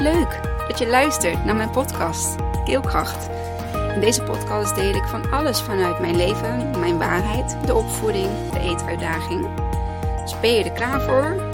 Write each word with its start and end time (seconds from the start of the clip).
Leuk 0.00 0.40
dat 0.68 0.78
je 0.78 0.86
luistert 0.86 1.44
naar 1.44 1.56
mijn 1.56 1.70
podcast 1.70 2.36
Keelkracht. 2.64 3.28
In 3.94 4.00
deze 4.00 4.22
podcast 4.22 4.74
deel 4.74 4.94
ik 4.94 5.04
van 5.04 5.30
alles 5.30 5.60
vanuit 5.60 6.00
mijn 6.00 6.16
leven, 6.16 6.78
mijn 6.78 6.98
waarheid, 6.98 7.56
de 7.66 7.74
opvoeding, 7.74 8.28
de 8.52 8.60
eetuitdaging. 8.60 9.48
Ben 10.40 10.52
je 10.52 10.64
er 10.64 10.72
klaar 10.72 11.00
voor? 11.00 11.50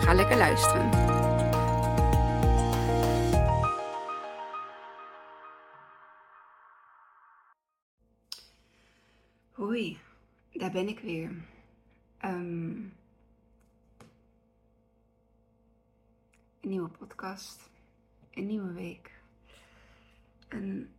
Ga 0.00 0.14
lekker 0.14 0.36
luisteren. 0.36 0.89
Podcast, 17.20 17.70
een 18.30 18.46
nieuwe 18.46 18.72
week, 18.72 19.22
een 20.48 20.90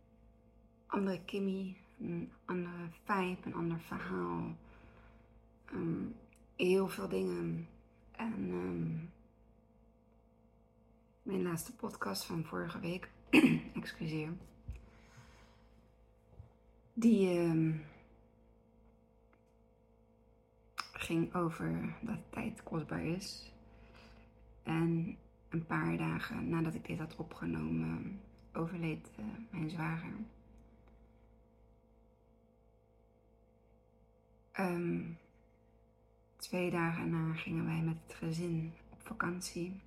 andere 0.86 1.24
Kimmy, 1.24 1.76
een 2.00 2.32
andere 2.44 2.88
vibe, 3.04 3.38
een 3.44 3.54
ander 3.54 3.80
verhaal, 3.80 4.56
um, 5.72 6.14
heel 6.56 6.88
veel 6.88 7.08
dingen. 7.08 7.68
En 8.10 8.48
um, 8.50 9.10
mijn 11.22 11.42
laatste 11.42 11.74
podcast 11.74 12.24
van 12.24 12.44
vorige 12.44 12.80
week, 12.80 13.10
excuseer, 13.80 14.32
die 16.94 17.38
um, 17.38 17.84
ging 20.92 21.34
over 21.34 21.96
dat 22.00 22.20
tijd 22.30 22.62
kostbaar 22.62 23.04
is. 23.04 23.52
En 24.62 25.18
een 25.52 25.66
paar 25.66 25.96
dagen 25.96 26.48
nadat 26.48 26.74
ik 26.74 26.86
dit 26.86 26.98
had 26.98 27.16
opgenomen, 27.16 28.20
overleed 28.52 29.10
uh, 29.18 29.24
mijn 29.50 29.70
zwager. 29.70 30.14
Um, 34.60 35.18
twee 36.36 36.70
dagen 36.70 37.10
na 37.10 37.34
gingen 37.34 37.64
wij 37.64 37.80
met 37.80 37.96
het 38.06 38.14
gezin 38.14 38.72
op 38.90 39.00
vakantie. 39.02 39.80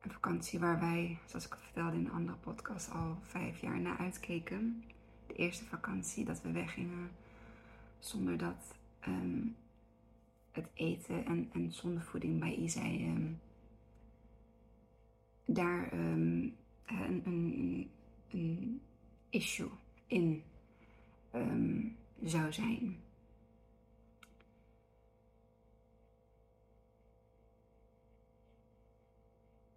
Een 0.00 0.10
vakantie 0.12 0.58
waar 0.58 0.80
wij, 0.80 1.18
zoals 1.26 1.46
ik 1.46 1.52
al 1.52 1.60
vertelde 1.60 1.96
in 1.96 2.04
een 2.04 2.12
andere 2.12 2.38
podcast, 2.38 2.90
al 2.90 3.18
vijf 3.22 3.60
jaar 3.60 3.80
naar 3.80 3.98
uitkeken. 3.98 4.84
De 5.26 5.34
eerste 5.34 5.64
vakantie 5.64 6.24
dat 6.24 6.42
we 6.42 6.50
weggingen 6.50 7.10
zonder 7.98 8.38
dat 8.38 8.74
um, 9.08 9.56
het 10.56 10.68
eten 10.74 11.24
en, 11.24 11.50
en 11.52 11.72
zondevoeding 11.72 12.40
bij 12.40 12.54
Isai 12.54 13.06
um, 13.06 13.40
daar 15.44 15.92
um, 15.92 16.56
een, 16.86 17.22
een, 17.24 17.90
een, 18.30 18.80
issue 19.30 19.70
in 20.06 20.42
um, 21.34 21.96
zou 22.22 22.52
zijn. 22.52 23.00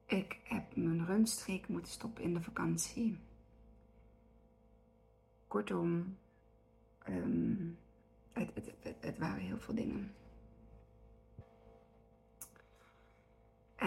Ik 0.06 0.40
heb 0.44 0.76
mijn 0.76 1.06
runstreek 1.06 1.68
moeten 1.68 1.92
stoppen 1.92 2.24
in 2.24 2.34
de 2.34 2.42
vakantie. 2.42 3.18
Kortom, 5.48 6.18
het, 8.34 8.52
het, 8.54 8.74
het, 8.80 8.96
het 9.00 9.18
waren 9.18 9.42
heel 9.42 9.60
veel 9.60 9.76
dingen. 9.76 10.12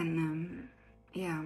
En 0.03 0.17
um, 0.17 0.69
ja. 1.11 1.45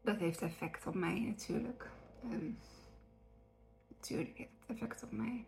Dat 0.00 0.18
heeft 0.18 0.42
effect 0.42 0.86
op 0.86 0.94
mij 0.94 1.20
natuurlijk. 1.20 1.90
Um, 2.24 2.58
natuurlijk 3.88 4.38
heeft 4.38 4.50
het 4.60 4.70
effect 4.70 5.02
op 5.02 5.12
mij. 5.12 5.44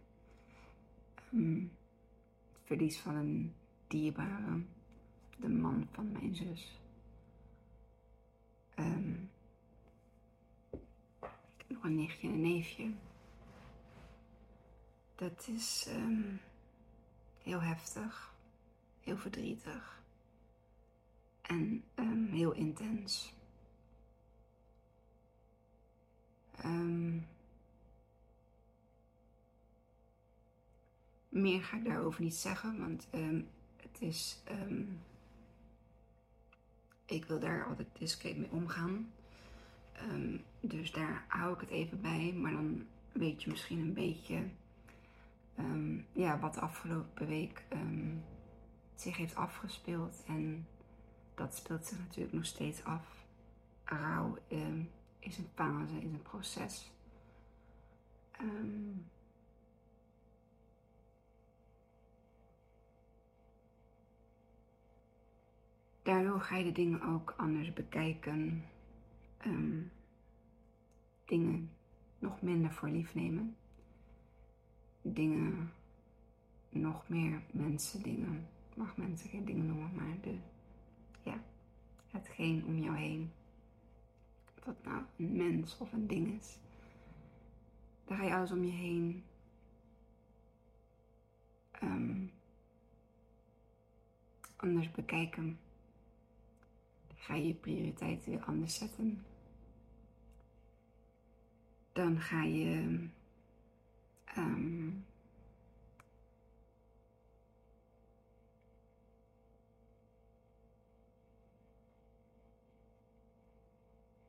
Um, 1.33 1.73
het 2.53 2.63
verlies 2.65 2.99
van 2.99 3.15
een 3.15 3.55
dierbare, 3.87 4.63
de 5.37 5.49
man 5.49 5.89
van 5.93 6.13
mijn 6.13 6.35
zus. 6.35 6.81
Nog 11.67 11.85
een 11.85 11.97
nichtje 11.97 12.29
en 12.29 12.35
een 12.35 12.41
neefje. 12.41 12.91
Dat 15.15 15.49
is 15.49 15.87
um, 15.89 16.41
heel 17.47 17.63
heftig, 17.63 18.35
heel 19.01 19.17
verdrietig 19.17 20.03
en 21.43 21.85
um, 21.95 22.27
heel 22.27 22.53
intens. 22.53 23.35
Um, 26.65 27.27
meer 31.29 31.63
ga 31.63 31.77
ik 31.77 31.85
daarover 31.85 32.23
niet 32.23 32.35
zeggen, 32.35 32.79
want 32.79 33.09
um, 33.15 33.49
het 33.77 34.01
is. 34.01 34.43
ik 37.05 37.25
wil 37.25 37.41
daar 37.41 37.67
altijd 37.67 37.89
discreet 37.99 38.37
mee 38.37 38.51
omgaan. 38.51 39.13
dus 40.61 40.93
daar 40.93 41.25
hou 41.29 41.55
ik 41.55 41.61
het 41.61 41.71
even 41.71 42.01
bij, 42.01 42.33
maar 42.33 42.53
dan 42.53 42.87
weet 43.13 43.43
je 43.43 43.51
misschien 43.51 43.79
een 43.79 43.95
beetje 43.95 44.49
um, 45.59 46.07
ja, 46.13 46.39
wat 46.39 46.55
de 46.55 46.61
afgelopen 46.61 47.27
week 47.27 47.65
um, 47.73 48.25
zich 48.95 49.17
heeft 49.17 49.35
afgespeeld. 49.35 50.25
En 50.27 50.67
dat 51.35 51.55
speelt 51.55 51.87
zich 51.87 51.99
natuurlijk 51.99 52.35
nog 52.35 52.45
steeds 52.45 52.85
af. 52.85 53.25
Rouw 53.85 54.39
um, 54.53 54.91
is 55.19 55.39
een 55.39 55.49
fase, 55.55 55.97
is 55.97 56.13
een 56.13 56.23
proces. 56.23 56.91
daardoor 66.03 66.41
ga 66.41 66.57
je 66.57 66.65
de 66.65 66.73
dingen 66.73 67.03
ook 67.03 67.35
anders 67.37 67.73
bekijken. 67.73 68.65
dingen 71.25 71.71
nog 72.19 72.43
minder 72.43 72.73
voor 72.73 72.89
lief 72.89 73.15
nemen 73.15 73.57
dingen, 75.13 75.73
nog 76.69 77.09
meer 77.09 77.43
mensen 77.51 78.03
dingen. 78.03 78.49
Ik 78.71 78.77
mag 78.77 78.97
mensen 78.97 79.29
geen 79.29 79.45
dingen 79.45 79.67
noemen, 79.67 79.95
maar 79.95 80.17
de, 80.23 80.39
ja, 81.23 81.41
hetgeen 82.11 82.65
om 82.67 82.79
jou 82.79 82.97
heen. 82.97 83.33
Of 84.47 84.65
dat 84.65 84.85
nou 84.85 85.03
een 85.17 85.37
mens 85.37 85.79
of 85.79 85.93
een 85.93 86.07
ding 86.07 86.41
is. 86.41 86.59
Daar 88.05 88.19
ga 88.19 88.25
je 88.25 88.35
alles 88.35 88.51
om 88.51 88.65
je 88.65 88.73
heen 88.73 89.25
um, 91.83 92.31
anders 94.57 94.91
bekijken. 94.91 95.59
Dan 97.07 97.17
ga 97.17 97.35
je 97.35 97.47
je 97.47 97.55
prioriteiten 97.55 98.31
weer 98.31 98.45
anders 98.45 98.75
zetten. 98.75 99.25
Dan 101.93 102.21
ga 102.21 102.43
je 102.43 102.99
Um, 104.37 105.05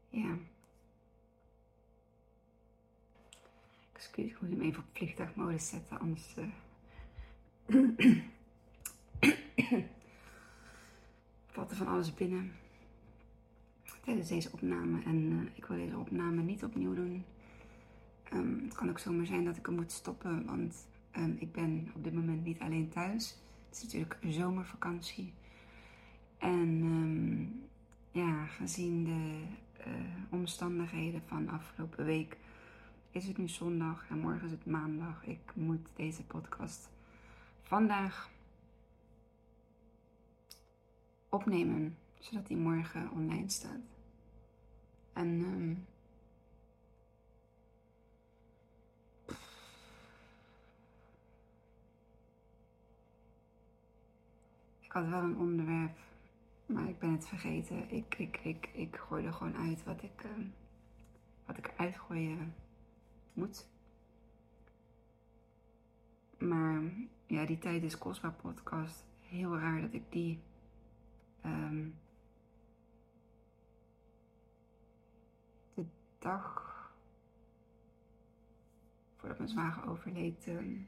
ja. 0.10 0.38
Excuus, 3.94 4.32
ik 4.32 4.42
moet 4.42 4.50
hem 4.50 4.62
even 4.62 4.80
op 4.80 4.86
vliegtuigmodus 4.92 5.70
zetten, 5.70 6.00
anders. 6.00 6.36
Uh, 6.38 6.46
valt 11.48 11.72
er 11.72 11.78
van 11.78 11.88
alles 11.88 12.14
binnen 12.14 12.52
tijdens 14.04 14.28
deze 14.28 14.52
opname. 14.52 15.04
En 15.04 15.32
uh, 15.32 15.42
ik 15.54 15.66
wil 15.66 15.78
deze 15.78 15.98
opname 15.98 16.42
niet 16.42 16.64
opnieuw 16.64 16.94
doen. 16.94 17.26
Um, 18.34 18.62
het 18.64 18.76
kan 18.76 18.90
ook 18.90 19.00
zomaar 19.00 19.26
zijn 19.26 19.46
dat 19.46 19.58
ik 19.58 19.66
hem 19.66 19.76
moet 19.76 19.92
stoppen, 19.92 20.46
want 20.46 20.88
um, 21.18 21.36
ik 21.40 21.52
ben 21.52 21.92
op 21.96 22.04
dit 22.04 22.14
moment 22.14 22.44
niet 22.44 22.60
alleen 22.60 22.90
thuis. 22.90 23.38
Het 23.68 23.78
is 23.78 23.84
natuurlijk 23.84 24.18
zomervakantie. 24.22 25.34
En 26.38 26.82
um, 26.82 27.64
ja, 28.12 28.46
gezien 28.46 29.04
de 29.04 29.44
uh, 29.88 29.94
omstandigheden 30.30 31.22
van 31.26 31.50
afgelopen 31.50 32.06
week 32.06 32.38
is 33.12 33.28
het 33.28 33.38
nu 33.38 33.48
zondag 33.48 34.10
en 34.10 34.20
morgen 34.20 34.46
is 34.46 34.52
het 34.52 34.66
maandag. 34.66 35.26
Ik 35.26 35.52
moet 35.54 35.88
deze 35.96 36.24
podcast 36.24 36.90
vandaag 37.62 38.30
opnemen, 41.30 41.98
zodat 42.20 42.48
die 42.48 42.58
morgen 42.58 43.12
online 43.12 43.50
staat. 43.50 43.98
En 45.14 45.40
had 54.98 55.08
wel 55.08 55.24
een 55.24 55.38
onderwerp, 55.38 55.98
maar 56.66 56.88
ik 56.88 57.00
ben 57.00 57.12
het 57.12 57.28
vergeten. 57.28 57.92
Ik, 57.92 58.16
ik, 58.18 58.38
ik, 58.38 58.70
ik 58.74 58.96
gooi 58.96 59.26
er 59.26 59.34
gewoon 59.34 59.56
uit 59.56 59.84
wat 59.84 60.04
ik, 60.04 60.24
uh, 60.24 60.46
wat 61.46 61.58
ik 61.58 61.68
eruit 61.68 61.98
gooien 61.98 62.54
moet. 63.34 63.68
Maar 66.38 66.82
ja, 67.26 67.46
die 67.46 67.58
tijd 67.58 67.84
is 67.84 67.98
kostbaar 67.98 68.34
podcast. 68.34 69.06
Heel 69.20 69.58
raar 69.58 69.82
dat 69.82 69.94
ik 69.94 70.12
die 70.12 70.40
um, 71.46 71.96
de 75.74 75.86
dag 76.20 76.66
voordat 79.16 79.38
mijn 79.38 79.50
zwager 79.50 79.90
overleed 79.90 80.48
um, 80.48 80.88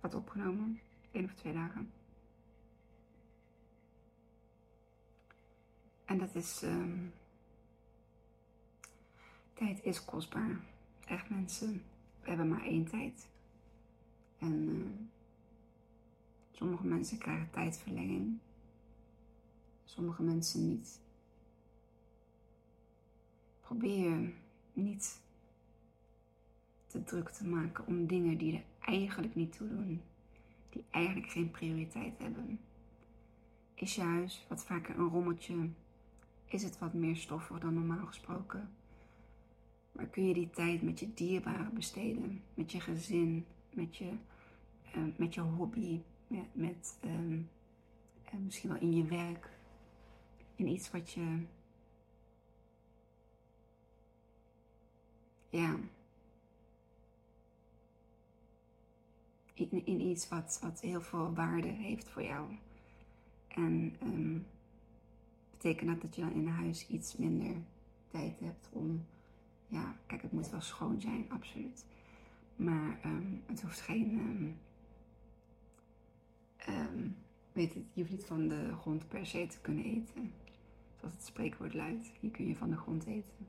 had 0.00 0.14
opgenomen. 0.14 0.80
Eén 1.12 1.24
of 1.24 1.34
twee 1.34 1.52
dagen. 1.52 1.92
En 6.04 6.18
dat 6.18 6.34
is. 6.34 6.62
Um, 6.62 7.12
tijd 9.54 9.82
is 9.82 10.04
kostbaar. 10.04 10.60
Echt 11.06 11.30
mensen. 11.30 11.82
We 12.22 12.28
hebben 12.28 12.48
maar 12.48 12.64
één 12.64 12.84
tijd. 12.84 13.28
En 14.38 14.68
uh, 14.68 14.86
sommige 16.50 16.86
mensen 16.86 17.18
krijgen 17.18 17.50
tijdverlenging. 17.50 18.38
Sommige 19.84 20.22
mensen 20.22 20.68
niet. 20.68 21.00
Probeer 23.60 24.32
niet 24.72 25.20
te 26.86 27.04
druk 27.04 27.30
te 27.30 27.46
maken 27.46 27.86
om 27.86 28.06
dingen 28.06 28.38
die 28.38 28.56
er 28.56 28.64
eigenlijk 28.80 29.34
niet 29.34 29.56
toe 29.56 29.68
doen. 29.68 30.02
Die 30.70 30.84
eigenlijk 30.90 31.30
geen 31.30 31.50
prioriteit 31.50 32.18
hebben. 32.18 32.60
Is 33.74 33.94
je 33.94 34.02
huis 34.02 34.46
wat 34.48 34.64
vaker 34.64 34.98
een 34.98 35.08
rommeltje? 35.08 35.68
Is 36.54 36.62
het 36.62 36.78
wat 36.78 36.92
meer 36.92 37.16
stoffig 37.16 37.58
dan 37.58 37.74
normaal 37.74 38.06
gesproken? 38.06 38.74
Maar 39.92 40.06
kun 40.06 40.28
je 40.28 40.34
die 40.34 40.50
tijd 40.50 40.82
met 40.82 41.00
je 41.00 41.14
dierbaren 41.14 41.74
besteden? 41.74 42.42
Met 42.54 42.72
je 42.72 42.80
gezin, 42.80 43.46
met 43.70 43.96
je, 43.96 44.12
uh, 44.96 45.16
met 45.16 45.34
je 45.34 45.40
hobby, 45.40 46.00
met, 46.52 46.98
um, 47.04 47.48
uh, 48.34 48.40
misschien 48.40 48.70
wel 48.70 48.80
in 48.80 48.94
je 48.96 49.04
werk. 49.04 49.50
In 50.54 50.66
iets 50.66 50.90
wat 50.90 51.10
je. 51.12 51.42
Ja. 55.48 55.76
In, 59.54 59.86
in 59.86 60.00
iets 60.00 60.28
wat, 60.28 60.58
wat 60.62 60.80
heel 60.80 61.02
veel 61.02 61.34
waarde 61.34 61.68
heeft 61.68 62.08
voor 62.08 62.22
jou. 62.22 62.56
En 63.48 63.96
um, 64.02 64.46
betekent 65.64 65.90
dat 65.90 66.00
dat 66.00 66.14
je 66.14 66.20
dan 66.20 66.32
in 66.32 66.46
huis 66.46 66.88
iets 66.88 67.16
minder 67.16 67.56
tijd 68.08 68.40
hebt 68.40 68.68
om. 68.72 69.04
Ja, 69.68 69.96
kijk, 70.06 70.22
het 70.22 70.32
moet 70.32 70.50
wel 70.50 70.60
schoon 70.60 71.00
zijn, 71.00 71.24
absoluut. 71.28 71.84
Maar 72.56 73.00
um, 73.04 73.42
het 73.46 73.62
hoeft 73.62 73.80
geen. 73.80 74.18
Um, 74.18 74.56
um, 76.74 77.16
weet 77.52 77.74
het, 77.74 77.82
je 77.92 78.00
hoeft 78.00 78.12
niet 78.12 78.24
van 78.24 78.48
de 78.48 78.74
grond 78.80 79.08
per 79.08 79.26
se 79.26 79.46
te 79.46 79.60
kunnen 79.60 79.84
eten. 79.84 80.32
Zoals 80.96 81.14
het 81.14 81.24
spreekwoord 81.24 81.74
luidt. 81.74 82.10
Hier 82.20 82.30
kun 82.30 82.48
je 82.48 82.56
van 82.56 82.70
de 82.70 82.76
grond 82.76 83.06
eten. 83.06 83.46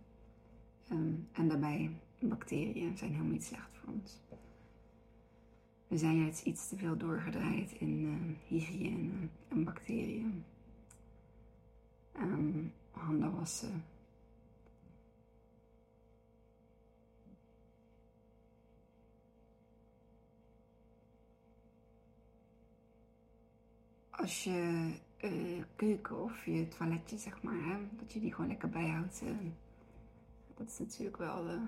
en 1.31 1.47
daarbij, 1.47 1.91
bacteriën 2.19 2.97
zijn 2.97 3.11
helemaal 3.11 3.31
niet 3.31 3.43
slecht 3.43 3.77
voor 3.77 3.93
ons. 3.93 4.19
We 5.87 5.97
zijn 5.97 6.19
juist 6.19 6.45
iets 6.45 6.67
te 6.67 6.77
veel 6.77 6.97
doorgedraaid 6.97 7.71
in 7.71 8.01
uh, 8.01 8.37
hygiëne 8.47 9.11
en 9.47 9.63
bacteriën. 9.63 10.43
Um, 12.19 12.73
handen 12.91 13.35
wassen. 13.35 13.83
Als 24.09 24.43
je 24.43 24.91
uh, 25.21 25.63
keuken 25.75 26.23
of 26.23 26.45
je 26.45 26.67
toiletje, 26.67 27.17
zeg 27.17 27.41
maar, 27.41 27.63
hè, 27.63 27.77
dat 27.97 28.13
je 28.13 28.19
die 28.19 28.33
gewoon 28.33 28.47
lekker 28.47 28.69
bijhoudt. 28.69 29.21
Uh, 29.23 29.29
dat 30.53 30.67
is 30.67 30.79
natuurlijk 30.79 31.17
wel. 31.17 31.49
Uh, 31.49 31.61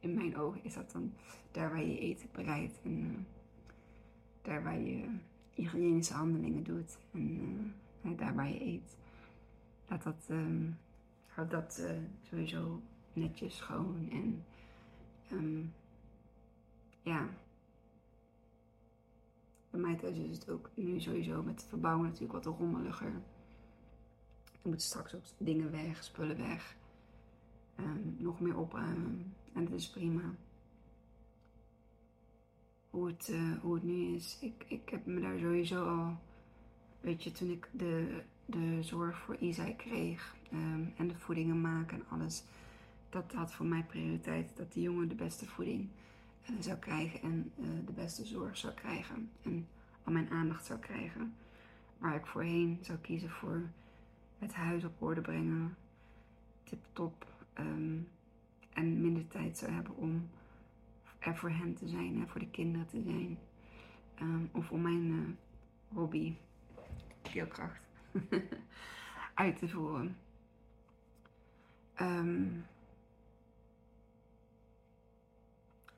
in 0.00 0.14
mijn 0.14 0.36
ogen 0.36 0.64
is 0.64 0.74
dat 0.74 0.92
dan 0.92 1.12
daar 1.50 1.70
waar 1.70 1.84
je 1.84 1.98
eten 1.98 2.28
bereidt 2.32 2.80
en 2.82 3.26
daar 4.42 4.62
waar 4.62 4.78
je 4.78 5.18
hygiënische 5.50 6.14
handelingen 6.14 6.62
doet 6.62 6.98
en 7.12 7.74
daar 8.14 8.34
waar 8.34 8.48
je 8.48 8.64
eet. 8.64 8.96
Laat 9.88 10.02
dat, 10.02 10.26
um, 10.30 10.78
houd 11.26 11.50
dat 11.50 11.78
uh, 11.80 11.90
sowieso 12.22 12.82
netjes 13.12 13.56
schoon 13.56 14.08
en 14.10 14.44
um, 15.32 15.72
ja. 17.02 17.28
Bij 19.70 19.80
mij 19.80 19.94
thuis 19.94 20.16
is 20.16 20.38
het 20.38 20.50
ook 20.50 20.70
nu 20.74 21.00
sowieso 21.00 21.42
met 21.42 21.60
het 21.60 21.68
verbouwen 21.68 22.04
natuurlijk 22.04 22.44
wat 22.44 22.58
rommeliger. 22.58 23.12
Er 24.52 24.72
moeten 24.72 24.86
straks 24.86 25.14
ook 25.14 25.22
dingen 25.38 25.70
weg, 25.70 26.04
spullen 26.04 26.36
weg. 26.36 26.76
Um, 27.80 28.16
nog 28.18 28.40
meer 28.40 28.56
opruimen. 28.56 29.34
En 29.52 29.64
dat 29.64 29.72
is 29.72 29.90
prima. 29.90 30.34
Hoe 32.90 33.06
het, 33.06 33.28
uh, 33.28 33.58
hoe 33.60 33.74
het 33.74 33.82
nu 33.82 34.14
is. 34.14 34.38
Ik, 34.40 34.64
ik 34.68 34.88
heb 34.88 35.06
me 35.06 35.20
daar 35.20 35.38
sowieso 35.38 35.88
al 35.88 36.18
Weet 37.06 37.22
je, 37.22 37.32
toen 37.32 37.50
ik 37.50 37.68
de, 37.72 38.22
de 38.46 38.82
zorg 38.82 39.18
voor 39.18 39.36
Isai 39.36 39.76
kreeg 39.76 40.36
um, 40.52 40.92
en 40.96 41.08
de 41.08 41.16
voedingen 41.16 41.60
maken 41.60 41.98
en 41.98 42.04
alles, 42.08 42.44
dat 43.08 43.32
had 43.32 43.52
voor 43.52 43.66
mij 43.66 43.82
prioriteit. 43.82 44.56
Dat 44.56 44.72
die 44.72 44.82
jongen 44.82 45.08
de 45.08 45.14
beste 45.14 45.46
voeding 45.46 45.88
uh, 46.50 46.56
zou 46.60 46.78
krijgen 46.78 47.22
en 47.22 47.52
uh, 47.58 47.66
de 47.86 47.92
beste 47.92 48.24
zorg 48.24 48.56
zou 48.56 48.74
krijgen. 48.74 49.30
En 49.42 49.68
al 50.04 50.12
mijn 50.12 50.30
aandacht 50.30 50.64
zou 50.64 50.78
krijgen. 50.78 51.34
Waar 51.98 52.14
ik 52.14 52.26
voorheen 52.26 52.78
zou 52.80 52.98
kiezen 52.98 53.30
voor 53.30 53.70
het 54.38 54.54
huis 54.54 54.84
op 54.84 55.02
orde 55.02 55.20
brengen, 55.20 55.76
tip-top. 56.64 57.26
Um, 57.58 58.08
en 58.72 59.00
minder 59.00 59.28
tijd 59.28 59.58
zou 59.58 59.72
hebben 59.72 59.96
om 59.96 60.28
er 61.18 61.36
voor 61.36 61.50
hen 61.50 61.74
te 61.74 61.88
zijn, 61.88 62.20
hè, 62.20 62.26
voor 62.26 62.40
de 62.40 62.50
kinderen 62.50 62.86
te 62.86 63.02
zijn. 63.02 63.38
Um, 64.22 64.48
of 64.52 64.70
om 64.70 64.80
mijn 64.80 65.06
uh, 65.06 65.28
hobby 65.88 66.34
keelkracht 67.36 67.80
uit 69.34 69.58
te 69.58 69.68
voeren. 69.68 70.16
Um, 72.00 72.66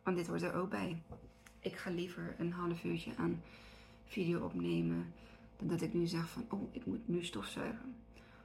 want 0.02 0.16
dit 0.16 0.26
hoort 0.26 0.42
er 0.42 0.54
ook 0.54 0.70
bij. 0.70 1.02
Ik 1.60 1.76
ga 1.76 1.90
liever 1.90 2.34
een 2.38 2.52
half 2.52 2.84
uurtje 2.84 3.16
aan 3.16 3.42
video 4.04 4.44
opnemen 4.44 5.12
dan 5.56 5.68
dat 5.68 5.80
ik 5.80 5.94
nu 5.94 6.06
zeg 6.06 6.28
van 6.28 6.44
oh 6.48 6.74
ik 6.74 6.86
moet 6.86 7.08
nu 7.08 7.24
stofzuigen. 7.24 7.94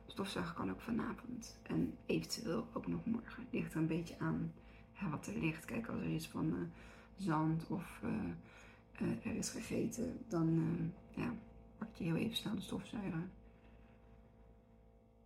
Stofzuigen 0.05 0.55
kan 0.55 0.71
ook 0.71 0.81
vanavond 0.81 1.59
en 1.63 1.97
eventueel 2.05 2.67
ook 2.73 2.87
nog 2.87 3.05
morgen. 3.05 3.47
Ligt 3.49 3.73
er 3.73 3.79
een 3.79 3.87
beetje 3.87 4.19
aan 4.19 4.53
hè, 4.93 5.09
wat 5.09 5.27
er 5.27 5.39
ligt. 5.39 5.65
Kijk 5.65 5.87
als 5.87 6.01
er 6.01 6.09
iets 6.09 6.27
van 6.27 6.45
uh, 6.45 6.61
zand 7.17 7.67
of 7.67 8.01
uh, 8.03 9.25
er 9.25 9.35
is 9.35 9.49
gegeten, 9.49 10.19
dan 10.27 10.91
ja, 11.15 11.33
pak 11.83 11.95
je 11.95 12.03
heel 12.03 12.15
even 12.15 12.35
snel 12.35 12.55
de 12.55 12.61
stofzuiger. 12.61 13.29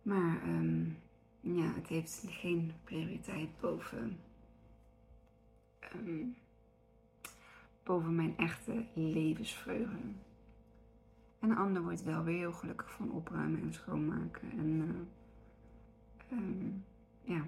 Maar 0.02 0.42
um, 0.48 0.98
ja, 1.40 1.72
het 1.74 1.86
heeft 1.86 2.24
geen 2.26 2.72
prioriteit 2.84 3.60
boven, 3.60 4.18
um, 5.94 6.36
boven 7.82 8.14
mijn 8.14 8.36
echte 8.36 8.84
levensvreugde. 8.94 9.96
En 11.38 11.50
een 11.50 11.56
ander 11.56 11.82
wordt 11.82 12.02
wel 12.02 12.24
weer 12.24 12.38
heel 12.38 12.52
gelukkig 12.52 12.92
van 12.92 13.10
opruimen 13.10 13.60
en 13.60 13.72
schoonmaken. 13.72 14.50
En 14.50 15.06
uh, 16.30 17.36
ja. 17.36 17.46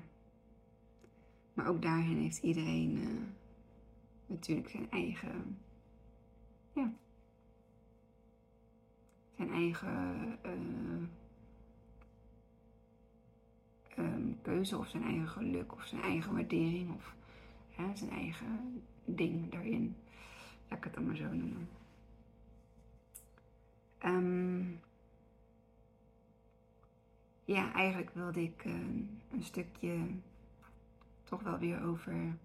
Maar 1.55 1.67
ook 1.67 1.83
daarin 1.83 2.17
heeft 2.17 2.43
iedereen 2.43 2.97
uh, 2.97 3.21
natuurlijk 4.27 4.69
zijn 4.69 4.91
eigen 4.91 5.59
ja, 6.73 6.93
zijn 9.41 9.53
eigen 9.53 10.39
uh, 10.47 10.53
um, 14.05 14.39
keuze 14.43 14.79
of 14.79 14.89
zijn 14.89 15.03
eigen 15.03 15.29
geluk 15.29 15.73
of 15.73 15.85
zijn 15.85 16.03
eigen 16.03 16.33
waardering 16.33 16.95
of 16.95 17.15
zijn 17.95 18.11
eigen 18.11 18.83
ding 19.05 19.51
daarin. 19.51 19.97
Laat 20.69 20.79
ik 20.79 20.85
het 20.85 20.95
dan 20.95 21.07
maar 21.07 21.17
zo 21.17 21.33
noemen. 21.33 21.69
Um, 24.05 24.81
ja, 27.45 27.73
eigenlijk 27.73 28.11
wilde 28.15 28.43
ik 28.43 28.65
een 28.65 29.43
stukje 29.43 30.07
toch 31.25 31.43
wel 31.43 31.59
weer 31.59 31.83
over 31.83 32.37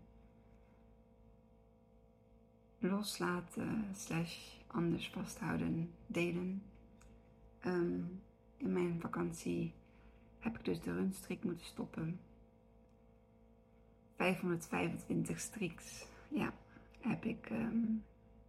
loslaten 2.80 3.86
slash 3.94 4.38
anders 4.68 5.10
vasthouden 5.10 5.92
delen. 6.08 6.62
Ehm, 7.66 8.00
in 8.58 8.74
mijn 8.74 9.02
vakantie 9.02 9.74
heb 10.40 10.58
ik 10.58 10.66
dus 10.66 10.82
de 10.82 10.94
runstrik 10.94 11.44
moeten 11.44 11.66
stoppen. 11.66 12.20
525 14.16 15.40
striks, 15.40 16.08
ja, 16.30 16.54
heb 17.00 17.24
ik, 17.24 17.50
ehm, 17.50 17.84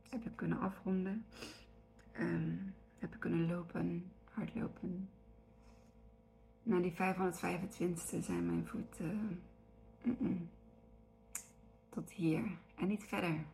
heb 0.09 0.27
ik 0.27 0.37
kunnen 0.37 0.59
afronden. 0.59 1.25
Um, 2.21 2.75
heb 2.99 3.15
ik 3.15 3.21
kunnen 3.21 3.47
lopen, 3.47 4.13
hardlopen. 4.31 5.09
Na 6.63 6.81
die 6.81 6.93
525ste 6.93 8.23
zijn 8.23 8.47
mijn 8.47 8.67
voeten 8.67 9.43
tot 11.89 12.11
hier 12.11 12.59
en 12.77 12.89
niet 12.89 13.05
verder. 13.05 13.45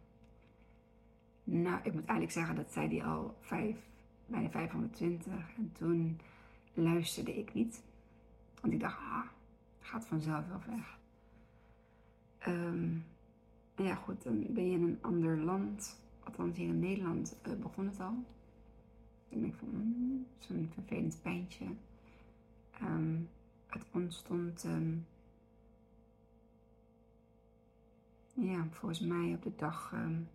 Nou, 1.44 1.78
ik 1.82 1.92
moet 1.92 2.04
eigenlijk 2.04 2.30
zeggen 2.30 2.54
dat 2.54 2.72
zij 2.72 2.88
die 2.88 3.04
al 3.04 3.36
5, 3.40 3.91
bijna 4.32 4.50
520 4.50 5.32
en 5.56 5.72
toen 5.72 6.20
luisterde 6.74 7.38
ik 7.38 7.54
niet. 7.54 7.82
Want 8.60 8.72
ik 8.72 8.80
dacht, 8.80 8.98
ah, 8.98 9.26
gaat 9.80 10.06
vanzelf 10.06 10.48
wel 10.48 10.76
weg. 10.76 10.98
Um, 12.46 13.04
ja, 13.76 13.94
goed, 13.94 14.22
dan 14.22 14.46
ben 14.48 14.66
je 14.66 14.76
in 14.76 14.82
een 14.82 14.98
ander 15.00 15.38
land. 15.38 16.00
Althans, 16.24 16.56
hier 16.56 16.68
in 16.68 16.78
Nederland 16.78 17.36
uh, 17.46 17.54
begon 17.54 17.86
het 17.86 18.00
al. 18.00 18.24
En 19.28 19.44
ik 19.44 19.54
vond 19.54 19.72
mm, 19.72 20.26
zo'n 20.38 20.70
vervelend 20.74 21.18
pijntje. 21.22 21.64
Um, 22.82 23.28
het 23.66 23.84
ontstond, 23.92 24.64
um, 24.64 25.06
ja, 28.34 28.66
volgens 28.70 29.00
mij 29.00 29.34
op 29.34 29.42
de 29.42 29.54
dag 29.56 29.88
van 29.88 30.28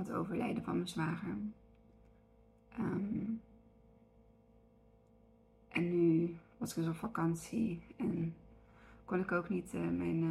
het 0.00 0.12
overlijden 0.12 0.62
van 0.62 0.74
mijn 0.74 0.88
zwager. 0.88 1.36
en 5.68 5.90
nu 5.90 6.36
was 6.58 6.70
ik 6.70 6.76
dus 6.76 6.86
op 6.86 6.94
vakantie 6.94 7.82
en 7.96 8.34
kon 9.04 9.20
ik 9.20 9.32
ook 9.32 9.48
niet 9.48 9.74
uh, 9.74 9.80
mijn 9.80 10.22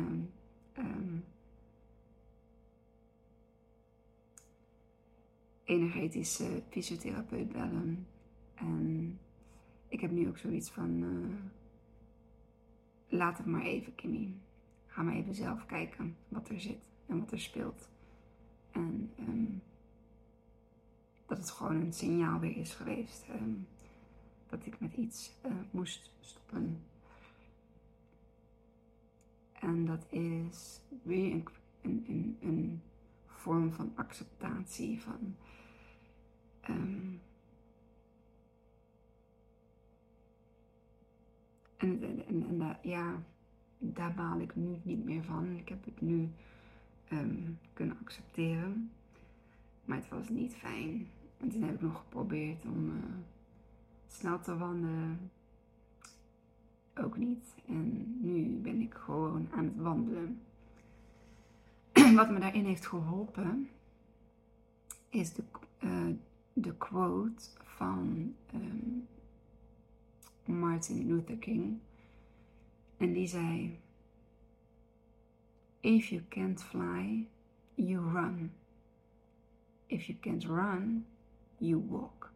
um, 0.77 1.23
energetische 5.63 6.63
fysiotherapeut 6.69 7.51
bellen. 7.51 8.07
En 8.55 9.19
ik 9.87 10.01
heb 10.01 10.11
nu 10.11 10.27
ook 10.27 10.37
zoiets 10.37 10.69
van, 10.69 11.03
uh, 11.03 11.35
laat 13.07 13.37
het 13.37 13.45
maar 13.45 13.61
even 13.61 13.95
Kimmy. 13.95 14.33
Ga 14.87 15.01
maar 15.01 15.15
even 15.15 15.33
zelf 15.33 15.65
kijken 15.65 16.15
wat 16.27 16.49
er 16.49 16.59
zit 16.59 16.89
en 17.05 17.19
wat 17.19 17.31
er 17.31 17.39
speelt. 17.39 17.89
En 18.71 19.11
um, 19.19 19.61
dat 21.25 21.37
het 21.37 21.51
gewoon 21.51 21.75
een 21.75 21.93
signaal 21.93 22.39
weer 22.39 22.57
is 22.57 22.73
geweest. 22.73 23.25
Um, 23.29 23.67
dat 24.49 24.65
ik 24.65 24.79
met 24.79 24.93
iets 24.93 25.31
uh, 25.45 25.51
moest 25.71 26.11
stoppen. 26.19 26.83
En 29.59 29.85
dat 29.85 30.05
is 30.09 30.79
weer 31.03 31.33
een, 31.33 31.45
een, 31.81 32.37
een, 32.41 32.81
vorm 33.25 33.71
van 33.71 33.91
acceptatie 33.95 35.01
van. 35.01 35.35
Um, 36.69 37.21
en, 41.77 42.25
en, 42.27 42.77
ja, 42.81 43.23
daar 43.77 44.13
baal 44.13 44.39
ik 44.39 44.55
nu 44.55 44.79
niet 44.83 45.03
meer 45.03 45.23
van. 45.23 45.55
Ik 45.57 45.69
heb 45.69 45.85
het 45.85 46.01
nu 46.01 46.29
um, 47.11 47.59
kunnen 47.73 47.97
accepteren. 48.01 48.91
Maar 49.85 49.97
het 49.97 50.09
was 50.09 50.29
niet 50.29 50.55
fijn. 50.55 51.07
En 51.37 51.49
toen 51.49 51.61
heb 51.61 51.73
ik 51.73 51.81
nog 51.81 51.97
geprobeerd 51.97 52.65
om 52.65 52.89
uh, 52.89 53.03
snel 54.07 54.39
te 54.39 54.57
wandelen 54.57 55.31
ook 57.03 57.17
niet. 57.17 57.55
En 57.67 58.15
nu 58.21 58.57
ben 58.57 58.81
ik 58.81 58.93
gewoon 58.93 59.47
aan 59.51 59.65
het 59.65 59.77
wandelen. 59.77 60.41
Wat 62.15 62.29
me 62.29 62.39
daarin 62.39 62.65
heeft 62.65 62.87
geholpen 62.87 63.69
is 65.09 65.33
de, 65.33 65.43
uh, 65.79 66.15
de 66.53 66.75
quote 66.77 67.43
van 67.63 68.35
um, 68.53 69.07
Martin 70.45 71.07
Luther 71.07 71.37
King. 71.37 71.79
En 72.97 73.13
die 73.13 73.27
zei: 73.27 73.79
If 75.81 76.11
you 76.11 76.21
can't 76.29 76.59
fly, 76.59 77.25
you 77.77 78.01
run. 78.01 78.51
If 79.89 80.09
you 80.09 80.15
can't 80.21 80.45
run, 80.45 81.05
you 81.59 81.79
walk. 81.79 82.31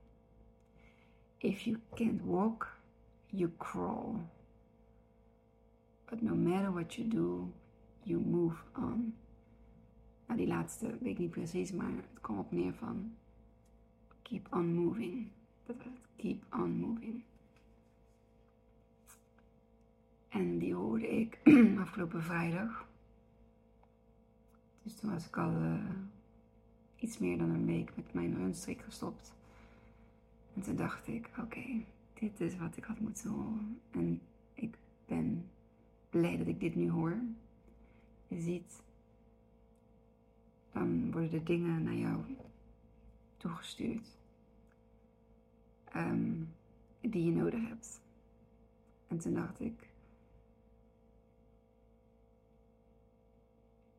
If 1.41 1.67
you 1.67 1.81
can't 1.97 2.23
walk, 2.23 2.67
you 3.31 3.51
crawl. 3.59 4.21
But 6.09 6.23
no 6.23 6.35
matter 6.35 6.71
what 6.71 6.97
you 6.97 7.03
do, 7.03 7.51
you 8.05 8.19
move 8.19 8.55
on. 8.75 9.13
Nou, 10.27 10.37
die 10.37 10.47
laatste 10.47 10.97
weet 10.99 11.11
ik 11.11 11.17
niet 11.17 11.31
precies, 11.31 11.71
maar 11.71 11.91
het 11.91 12.21
kwam 12.21 12.39
op 12.39 12.51
neer 12.51 12.73
van 12.73 13.15
keep 14.21 14.47
on 14.53 14.73
moving. 14.73 15.27
Dat 15.65 15.75
was 15.75 15.85
het, 15.85 16.07
keep 16.15 16.43
on 16.53 16.71
moving. 16.71 17.23
En 20.29 20.57
die 20.57 20.73
hoorde 20.73 21.07
ik 21.07 21.39
afgelopen 21.83 22.23
vrijdag. 22.23 22.85
Dus 24.83 24.95
toen 24.95 25.11
was 25.11 25.27
ik 25.27 25.37
al 25.37 25.51
uh, 25.51 25.89
iets 26.95 27.17
meer 27.17 27.37
dan 27.37 27.49
een 27.49 27.65
week 27.65 27.95
met 27.95 28.13
mijn 28.13 28.35
runstrik 28.35 28.81
gestopt. 28.81 29.33
En 30.53 30.61
toen 30.61 30.75
dacht 30.75 31.07
ik, 31.07 31.29
oké, 31.39 31.83
dit 32.13 32.39
is 32.41 32.57
wat 32.57 32.77
ik 32.77 32.83
had 32.83 32.99
moeten 32.99 33.29
horen. 33.29 33.79
En 33.91 34.21
ik 34.53 34.77
ben 35.05 35.49
blij 36.09 36.37
dat 36.37 36.47
ik 36.47 36.59
dit 36.59 36.75
nu 36.75 36.89
hoor. 36.89 37.17
Je 38.27 38.41
ziet, 38.41 38.81
dan 40.71 41.11
worden 41.11 41.29
de 41.29 41.43
dingen 41.43 41.83
naar 41.83 41.95
jou 41.95 42.23
toegestuurd 43.37 44.17
um, 45.95 46.53
die 47.01 47.25
je 47.25 47.31
nodig 47.31 47.67
hebt. 47.67 48.01
En 49.07 49.19
toen 49.19 49.33
dacht 49.33 49.59
ik, 49.59 49.92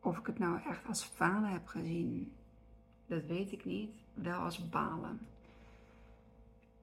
of 0.05 0.19
ik 0.19 0.27
het 0.27 0.39
nou 0.39 0.61
echt 0.69 0.87
als 0.87 1.05
falen 1.05 1.51
heb 1.51 1.67
gezien, 1.67 2.33
dat 3.07 3.25
weet 3.25 3.53
ik 3.53 3.65
niet. 3.65 3.91
Wel 4.15 4.39
als 4.39 4.69
balen. 4.69 5.21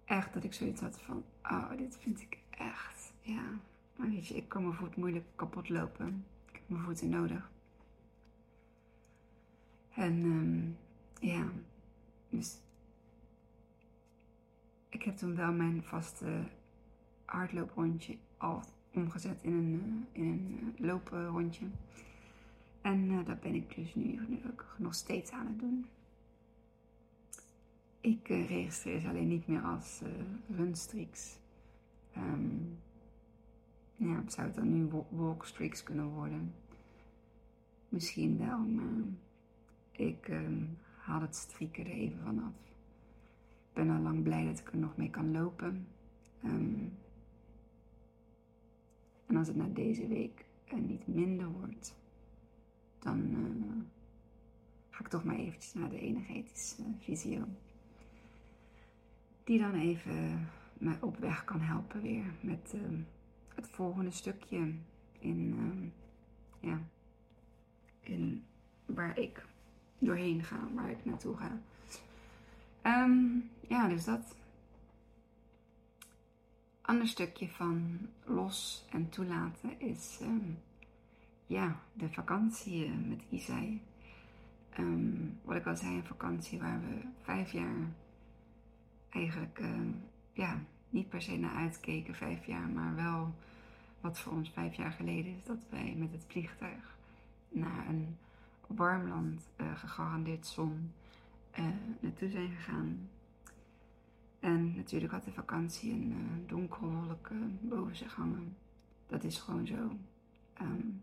Echt 0.05 0.33
dat 0.33 0.43
ik 0.43 0.53
zoiets 0.53 0.81
had 0.81 0.99
van, 1.01 1.23
oh, 1.43 1.71
dit 1.77 1.97
vind 1.97 2.21
ik 2.21 2.37
echt, 2.49 3.13
ja, 3.21 3.43
maar 3.95 4.09
weet 4.09 4.27
je, 4.27 4.35
ik 4.35 4.49
kan 4.49 4.61
mijn 4.61 4.73
voet 4.73 4.95
moeilijk 4.95 5.25
kapot 5.35 5.69
lopen. 5.69 6.25
Ik 6.45 6.53
heb 6.53 6.69
mijn 6.69 6.83
voeten 6.83 7.09
nodig. 7.09 7.51
En 9.93 10.23
um, 10.23 10.77
ja, 11.19 11.47
dus 12.29 12.57
ik 14.89 15.03
heb 15.03 15.17
toen 15.17 15.35
wel 15.35 15.51
mijn 15.51 15.83
vaste 15.83 16.43
hardlooprondje 17.25 18.17
al 18.37 18.63
omgezet 18.93 19.43
in 19.43 19.53
een, 19.53 19.73
uh, 20.13 20.23
in 20.23 20.27
een 20.31 20.73
uh, 20.77 20.87
looprondje. 20.87 21.65
En 22.81 23.11
uh, 23.11 23.25
dat 23.25 23.39
ben 23.39 23.53
ik 23.53 23.75
dus 23.75 23.95
nu, 23.95 24.19
ook 24.51 24.65
nog 24.77 24.95
steeds 24.95 25.31
aan 25.31 25.47
het 25.47 25.59
doen. 25.59 25.85
Ik 28.01 28.27
registreer 28.27 28.99
ze 28.99 29.07
alleen 29.07 29.27
niet 29.27 29.47
meer 29.47 29.61
als. 29.61 30.01
Um, 32.17 32.77
ja, 33.95 34.23
zou 34.27 34.47
het 34.47 34.55
dan 34.55 34.73
nu 34.73 34.89
walkstreaks 35.09 35.83
kunnen 35.83 36.05
worden? 36.05 36.53
Misschien 37.89 38.37
wel, 38.37 38.57
maar 38.57 39.03
ik 39.91 40.27
uh, 40.27 40.39
haal 40.97 41.21
het 41.21 41.35
strieken 41.35 41.85
er 41.85 41.91
even 41.91 42.19
vanaf. 42.23 42.53
Ik 43.67 43.73
ben 43.73 43.89
al 43.89 44.01
lang 44.01 44.23
blij 44.23 44.45
dat 44.45 44.59
ik 44.59 44.71
er 44.71 44.77
nog 44.77 44.97
mee 44.97 45.09
kan 45.09 45.31
lopen. 45.31 45.87
Um, 46.43 46.93
en 49.25 49.35
als 49.35 49.47
het 49.47 49.55
na 49.55 49.67
deze 49.73 50.07
week 50.07 50.45
uh, 50.73 50.79
niet 50.79 51.07
minder 51.07 51.47
wordt, 51.47 51.95
dan 53.01 53.19
uh, 53.19 53.83
ga 54.89 54.99
ik 54.99 55.07
toch 55.07 55.23
maar 55.23 55.35
eventjes 55.35 55.73
naar 55.73 55.89
de 55.89 55.99
energetische 55.99 56.83
visio. 56.99 57.47
Die 59.43 59.59
dan 59.59 59.73
even 59.73 60.47
me 60.73 60.95
op 60.99 61.17
weg 61.17 61.43
kan 61.43 61.61
helpen 61.61 62.01
weer 62.01 62.33
met 62.41 62.71
uh, 62.75 62.81
het 63.55 63.67
volgende 63.67 64.11
stukje 64.11 64.73
in, 65.19 65.55
uh, 65.57 65.89
ja, 66.69 66.79
in 67.99 68.45
waar 68.85 69.17
ik 69.17 69.45
doorheen 69.99 70.43
ga, 70.43 70.67
waar 70.73 70.89
ik 70.89 71.05
naartoe 71.05 71.37
ga. 71.37 71.61
Um, 73.03 73.49
ja, 73.67 73.87
dus 73.87 74.03
dat. 74.03 74.35
Ander 76.81 77.07
stukje 77.07 77.49
van 77.49 77.99
los 78.23 78.85
en 78.89 79.09
toelaten 79.09 79.79
is 79.79 80.19
ja, 81.51 81.75
de 81.93 82.09
vakantie 82.09 82.89
met 82.89 83.21
Isai. 83.29 83.81
ehm, 84.69 85.15
wat 85.43 85.55
ik 85.55 85.65
al 85.65 85.75
zei, 85.75 85.95
een 85.95 86.05
vakantie 86.05 86.59
waar 86.59 86.81
we 86.81 87.07
vijf 87.21 87.51
jaar 87.51 87.91
eigenlijk 89.09 89.59
ehm, 89.59 89.91
ja, 90.33 90.59
niet 90.89 91.09
per 91.09 91.21
se 91.21 91.37
naar 91.37 91.55
uitkeken, 91.55 92.15
vijf 92.15 92.45
jaar, 92.45 92.69
maar 92.69 92.95
wel 92.95 93.33
wat 94.01 94.19
voor 94.19 94.33
ons 94.33 94.49
vijf 94.49 94.75
jaar 94.75 94.91
geleden 94.91 95.35
is, 95.35 95.43
dat 95.43 95.65
wij 95.69 95.95
met 95.97 96.11
het 96.11 96.25
vliegtuig 96.27 96.97
naar 97.49 97.87
een 97.87 98.17
warm 98.67 99.07
land, 99.07 99.49
uh, 99.57 99.75
gegarandeerd 99.75 100.47
zon, 100.47 100.91
uh, 101.59 101.65
naartoe 101.99 102.29
zijn 102.29 102.51
gegaan. 102.51 103.09
En 104.39 104.75
natuurlijk 104.75 105.11
had 105.11 105.23
de 105.23 105.31
vakantie 105.31 105.91
een 105.91 106.11
uh, 106.11 106.49
donkere 106.49 106.85
wolk 106.85 107.29
boven 107.61 107.95
zich 107.95 108.15
hangen. 108.15 108.55
Dat 109.07 109.23
is 109.23 109.37
gewoon 109.37 109.67
zo. 109.67 109.97
Um, 110.61 111.01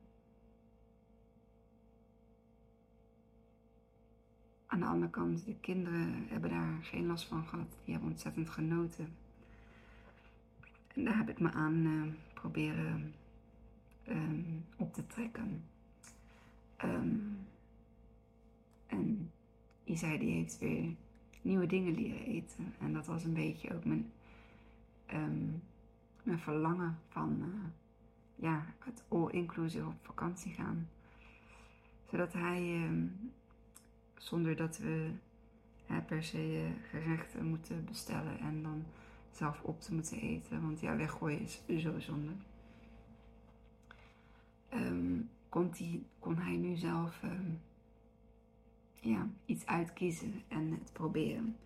aan 4.68 4.80
de 4.80 4.86
andere 4.86 5.10
kant, 5.10 5.44
de 5.44 5.54
kinderen 5.60 6.26
hebben 6.28 6.50
daar 6.50 6.78
geen 6.82 7.06
last 7.06 7.26
van 7.26 7.44
gehad. 7.44 7.78
Die 7.84 7.94
hebben 7.94 8.10
ontzettend 8.10 8.48
genoten. 8.48 9.16
En 10.94 11.04
daar 11.04 11.16
heb 11.16 11.28
ik 11.28 11.40
me 11.40 11.50
aan 11.50 11.74
uh, 11.74 12.12
proberen 12.34 13.14
um, 14.08 14.64
op 14.76 14.94
te 14.94 15.06
trekken. 15.06 15.64
Um, 16.84 17.38
en 18.86 19.30
Isai 19.84 20.18
die 20.18 20.30
heeft 20.30 20.58
weer 20.58 20.94
nieuwe 21.42 21.66
dingen 21.66 21.94
leren 21.94 22.24
eten. 22.26 22.74
En 22.80 22.92
dat 22.92 23.06
was 23.06 23.24
een 23.24 23.34
beetje 23.34 23.74
ook 23.74 23.84
mijn, 23.84 24.12
um, 25.14 25.62
mijn 26.22 26.38
verlangen 26.38 26.98
van 27.08 27.36
uh, 27.40 27.70
ja, 28.34 28.66
het 28.78 29.04
all-inclusive 29.08 29.86
op 29.86 29.98
vakantie 30.02 30.52
gaan. 30.52 30.88
Zodat 32.10 32.32
hij, 32.32 32.90
zonder 34.18 34.56
dat 34.56 34.78
we 34.78 35.10
per 36.06 36.22
se 36.22 36.52
uh, 36.52 36.88
gerechten 36.90 37.46
moeten 37.46 37.84
bestellen 37.84 38.38
en 38.38 38.62
dan 38.62 38.84
zelf 39.30 39.62
op 39.62 39.80
te 39.80 39.94
moeten 39.94 40.20
eten. 40.20 40.62
Want 40.62 40.80
ja, 40.80 40.96
weggooien 40.96 41.40
is 41.40 41.62
zo 41.82 41.98
zonde. 41.98 42.32
Um, 44.74 45.30
kon, 45.48 46.36
hij 46.36 46.56
nu 46.56 46.76
zelf 46.76 47.22
um, 47.22 47.60
ja, 49.00 49.28
iets 49.44 49.66
uitkiezen 49.66 50.42
en 50.48 50.70
het 50.70 50.92
proberen. 50.92 51.56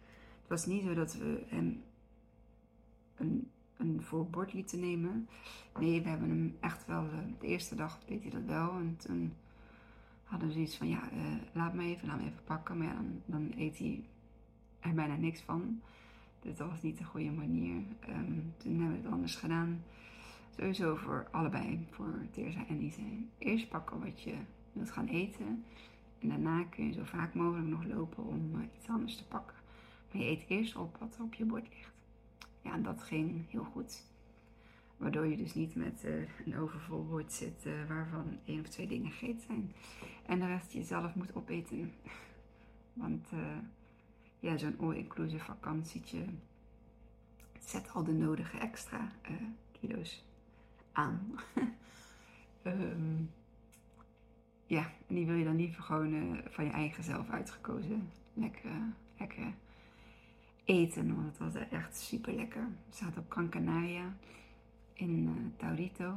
Het 0.40 0.48
was 0.48 0.66
niet 0.66 0.82
zo 0.82 0.94
dat 0.94 1.14
we 1.14 1.42
hem 1.46 1.82
een, 3.16 3.50
een 3.76 4.02
voorbord 4.02 4.52
lieten 4.52 4.80
nemen. 4.80 5.28
Nee, 5.78 6.02
we 6.02 6.08
hebben 6.08 6.28
hem 6.28 6.56
echt 6.60 6.86
wel, 6.86 7.04
uh, 7.04 7.18
de 7.38 7.46
eerste 7.46 7.74
dag 7.74 7.98
deed 8.04 8.22
hij 8.22 8.30
dat 8.30 8.44
wel. 8.44 8.70
En 8.70 8.96
toen 8.96 9.32
hadden 10.32 10.48
we 10.48 10.54
zoiets 10.54 10.76
van, 10.76 10.88
ja, 10.88 11.12
uh, 11.12 11.20
laat 11.52 11.74
me 11.74 11.82
even, 11.82 12.08
laat 12.08 12.20
me 12.20 12.26
even 12.26 12.44
pakken. 12.44 12.78
Maar 12.78 12.94
dan, 12.94 13.22
dan 13.26 13.52
eet 13.56 13.78
hij 13.78 14.04
er 14.80 14.94
bijna 14.94 15.16
niks 15.16 15.40
van. 15.40 15.80
Dus 16.40 16.56
dat 16.56 16.70
was 16.70 16.82
niet 16.82 16.98
de 16.98 17.04
goede 17.04 17.30
manier. 17.30 17.76
Um, 18.08 18.54
toen 18.56 18.78
hebben 18.78 18.96
we 18.96 19.02
het 19.02 19.12
anders 19.12 19.36
gedaan. 19.36 19.84
Sowieso 20.56 20.96
voor 20.96 21.28
allebei, 21.30 21.86
voor 21.90 22.26
Teersa 22.30 22.66
en 22.68 22.82
Isa. 22.82 23.02
Eerst 23.38 23.68
pakken 23.68 24.00
wat 24.00 24.22
je 24.22 24.34
wilt 24.72 24.90
gaan 24.90 25.06
eten. 25.06 25.64
En 26.18 26.28
daarna 26.28 26.64
kun 26.64 26.86
je 26.86 26.92
zo 26.92 27.04
vaak 27.04 27.34
mogelijk 27.34 27.68
nog 27.68 27.84
lopen 27.84 28.26
om 28.26 28.50
uh, 28.54 28.64
iets 28.78 28.88
anders 28.88 29.16
te 29.16 29.26
pakken. 29.26 29.56
Maar 30.12 30.22
je 30.22 30.28
eet 30.28 30.44
eerst 30.48 30.76
op 30.76 30.96
wat 30.96 31.14
er 31.16 31.22
op 31.22 31.34
je 31.34 31.44
bord 31.44 31.68
ligt. 31.68 31.92
Ja, 32.62 32.78
dat 32.78 33.02
ging 33.02 33.50
heel 33.50 33.64
goed. 33.64 34.11
Waardoor 35.02 35.26
je 35.26 35.36
dus 35.36 35.54
niet 35.54 35.74
met 35.74 36.02
uh, 36.04 36.14
een 36.44 36.58
overvol 36.58 37.06
bord 37.06 37.32
zit 37.32 37.66
uh, 37.66 37.72
waarvan 37.88 38.38
één 38.44 38.60
of 38.60 38.68
twee 38.68 38.86
dingen 38.86 39.10
gegeten 39.10 39.40
zijn. 39.40 39.72
En 40.26 40.38
de 40.38 40.46
rest 40.46 40.72
je 40.72 40.82
zelf 40.82 41.14
moet 41.14 41.34
opeten. 41.34 41.92
Want 42.92 43.28
ja, 44.38 44.56
zo'n 44.56 44.78
all-inclusive 44.78 45.44
vakantietje 45.44 46.24
zet 47.60 47.90
al 47.92 48.04
de 48.04 48.12
nodige 48.12 48.58
extra 48.58 49.12
kilo's 49.80 50.24
aan. 50.92 51.34
um, 52.62 53.30
ja, 54.76 54.92
en 55.06 55.14
die 55.14 55.26
wil 55.26 55.36
je 55.36 55.44
dan 55.44 55.56
liever 55.56 55.82
gewoon 55.82 56.40
van 56.50 56.64
je 56.64 56.70
eigen 56.70 57.04
zelf 57.04 57.30
uitgekozen 57.30 58.10
lekker, 58.34 58.92
lekker 59.18 59.54
eten. 60.64 61.14
Want 61.14 61.26
het 61.26 61.38
was 61.38 61.68
echt 61.68 61.96
super 61.96 62.32
lekker. 62.32 62.68
We 62.88 62.96
zaten 62.96 63.22
op 63.22 63.30
Gran 63.30 63.48
in 65.08 65.26
uh, 65.26 65.58
Taurito. 65.58 66.16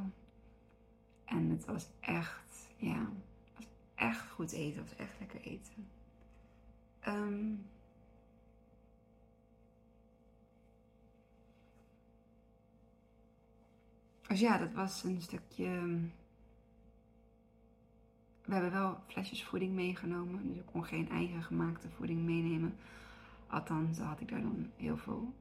En 1.24 1.50
het 1.50 1.64
was 1.64 1.88
echt, 2.00 2.74
ja, 2.76 3.08
was 3.56 3.66
echt 3.94 4.30
goed 4.30 4.52
eten. 4.52 4.80
Het 4.80 4.88
was 4.88 4.98
echt 4.98 5.18
lekker 5.18 5.40
eten. 5.40 5.88
Um, 7.08 7.64
Dus 14.28 14.40
ja, 14.40 14.58
dat 14.58 14.72
was 14.72 15.04
een 15.04 15.22
stukje. 15.22 15.64
Ehm, 15.64 15.98
we 18.44 18.52
hebben 18.52 18.72
wel 18.72 18.98
flesjes 19.06 19.44
voeding 19.44 19.74
meegenomen, 19.74 20.46
dus 20.48 20.56
ik 20.56 20.66
kon 20.66 20.84
geen 20.84 21.08
eigen 21.08 21.42
gemaakte 21.42 21.88
voeding 21.88 22.20
meenemen. 22.20 22.76
Althans, 23.46 23.98
had 23.98 24.20
ik 24.20 24.28
daar 24.28 24.40
dan 24.40 24.70
heel 24.76 24.96
veel, 24.96 25.34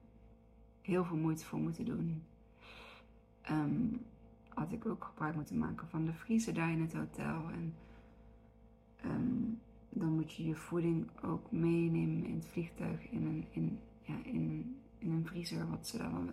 heel 0.81 1.05
veel 1.05 1.17
moeite 1.17 1.45
voor 1.45 1.59
moeten 1.59 1.85
doen. 1.85 2.23
Um, 3.51 4.05
had 4.49 4.71
ik 4.71 4.85
ook 4.85 5.03
gebruik 5.03 5.35
moeten 5.35 5.57
maken 5.57 5.87
van 5.87 6.05
de 6.05 6.13
vriezer 6.13 6.53
daar 6.53 6.71
in 6.71 6.81
het 6.81 6.93
hotel. 6.93 7.49
En 7.49 7.75
um, 9.05 9.61
dan 9.89 10.15
moet 10.15 10.33
je 10.33 10.45
je 10.45 10.55
voeding 10.55 11.09
ook 11.23 11.51
meenemen 11.51 12.25
in 12.25 12.35
het 12.35 12.47
vliegtuig 12.47 13.09
in 13.09 13.25
een, 13.25 13.45
in, 13.51 13.79
ja, 14.01 14.15
in, 14.23 14.75
in 14.97 15.11
een 15.11 15.25
vriezer. 15.25 15.69
Wat 15.69 15.87
ze 15.87 15.97
dan, 15.97 16.31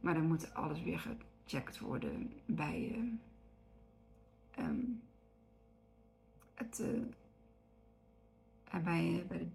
maar 0.00 0.14
dan 0.14 0.26
moet 0.26 0.54
alles 0.54 0.82
weer 0.82 1.16
gecheckt 1.44 1.78
worden 1.78 2.32
bij 2.46 2.96
uh, 2.96 4.66
um, 4.66 5.00
het, 6.54 6.78
uh, 6.78 7.02
bij, 8.82 9.24
bij 9.28 9.38
de 9.38 9.46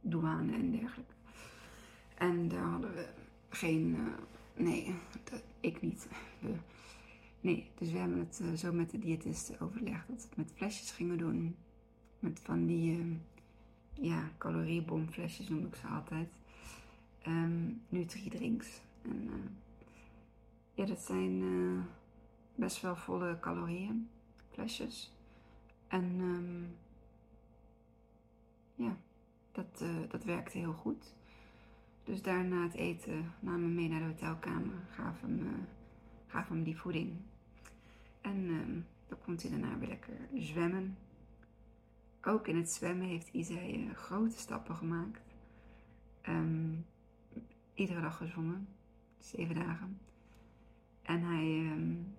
douane 0.00 0.52
en 0.52 0.70
dergelijke. 0.70 1.14
En 2.14 2.48
daar 2.48 2.64
hadden 2.64 2.94
we 2.94 3.08
geen, 3.48 3.96
nee, 4.56 4.94
dat, 5.24 5.42
ik 5.64 5.82
niet. 5.82 6.08
Nee, 7.40 7.70
dus 7.78 7.90
we 7.92 7.98
hebben 7.98 8.18
het 8.18 8.60
zo 8.60 8.72
met 8.72 8.90
de 8.90 8.98
diëtisten 8.98 9.60
overlegd 9.60 10.08
dat 10.08 10.16
we 10.16 10.22
het 10.28 10.36
met 10.36 10.52
flesjes 10.54 10.90
gingen 10.90 11.18
doen. 11.18 11.56
Met 12.18 12.40
van 12.40 12.66
die, 12.66 12.98
uh, 12.98 13.16
ja, 13.92 14.30
caloriebomflesjes 14.38 15.48
noem 15.48 15.66
ik 15.66 15.74
ze 15.74 15.86
altijd. 15.86 16.28
Um, 17.26 17.82
Nutri-drinks. 17.88 18.80
En 19.02 19.30
ja, 20.74 20.84
dat 20.84 21.00
zijn 21.00 21.42
uh, 21.42 21.80
best 22.54 22.80
wel 22.80 22.96
volle 22.96 23.38
calorieën, 23.40 24.08
flesjes. 24.50 25.12
En 25.88 26.04
um, 26.20 26.76
ja, 28.74 28.96
dat, 29.52 29.84
dat 30.08 30.24
werkte 30.24 30.58
heel 30.58 30.72
goed. 30.72 31.14
Dus 32.04 32.22
daarna 32.22 32.62
het 32.62 32.74
eten 32.74 33.32
namen 33.40 33.68
we 33.68 33.74
mee 33.74 33.88
naar 33.88 34.00
de 34.00 34.06
hotelkamer, 34.06 34.74
gaven 34.90 35.28
hem, 35.28 35.46
uh, 35.46 35.52
gaven 36.26 36.54
hem 36.54 36.64
die 36.64 36.76
voeding. 36.76 37.16
En 38.20 38.36
um, 38.36 38.86
dan 39.08 39.18
kon 39.24 39.38
hij 39.40 39.50
daarna 39.50 39.78
weer 39.78 39.88
lekker 39.88 40.14
zwemmen. 40.34 40.96
Ook 42.22 42.48
in 42.48 42.56
het 42.56 42.70
zwemmen 42.70 43.06
heeft 43.06 43.32
Isai 43.32 43.90
grote 43.94 44.38
stappen 44.38 44.74
gemaakt. 44.74 45.34
Um, 46.28 46.86
iedere 47.74 48.00
dag 48.00 48.16
gezongen, 48.16 48.68
zeven 49.18 49.54
dagen. 49.54 49.98
En 51.02 51.22
hij 51.22 51.72
um, 51.72 52.14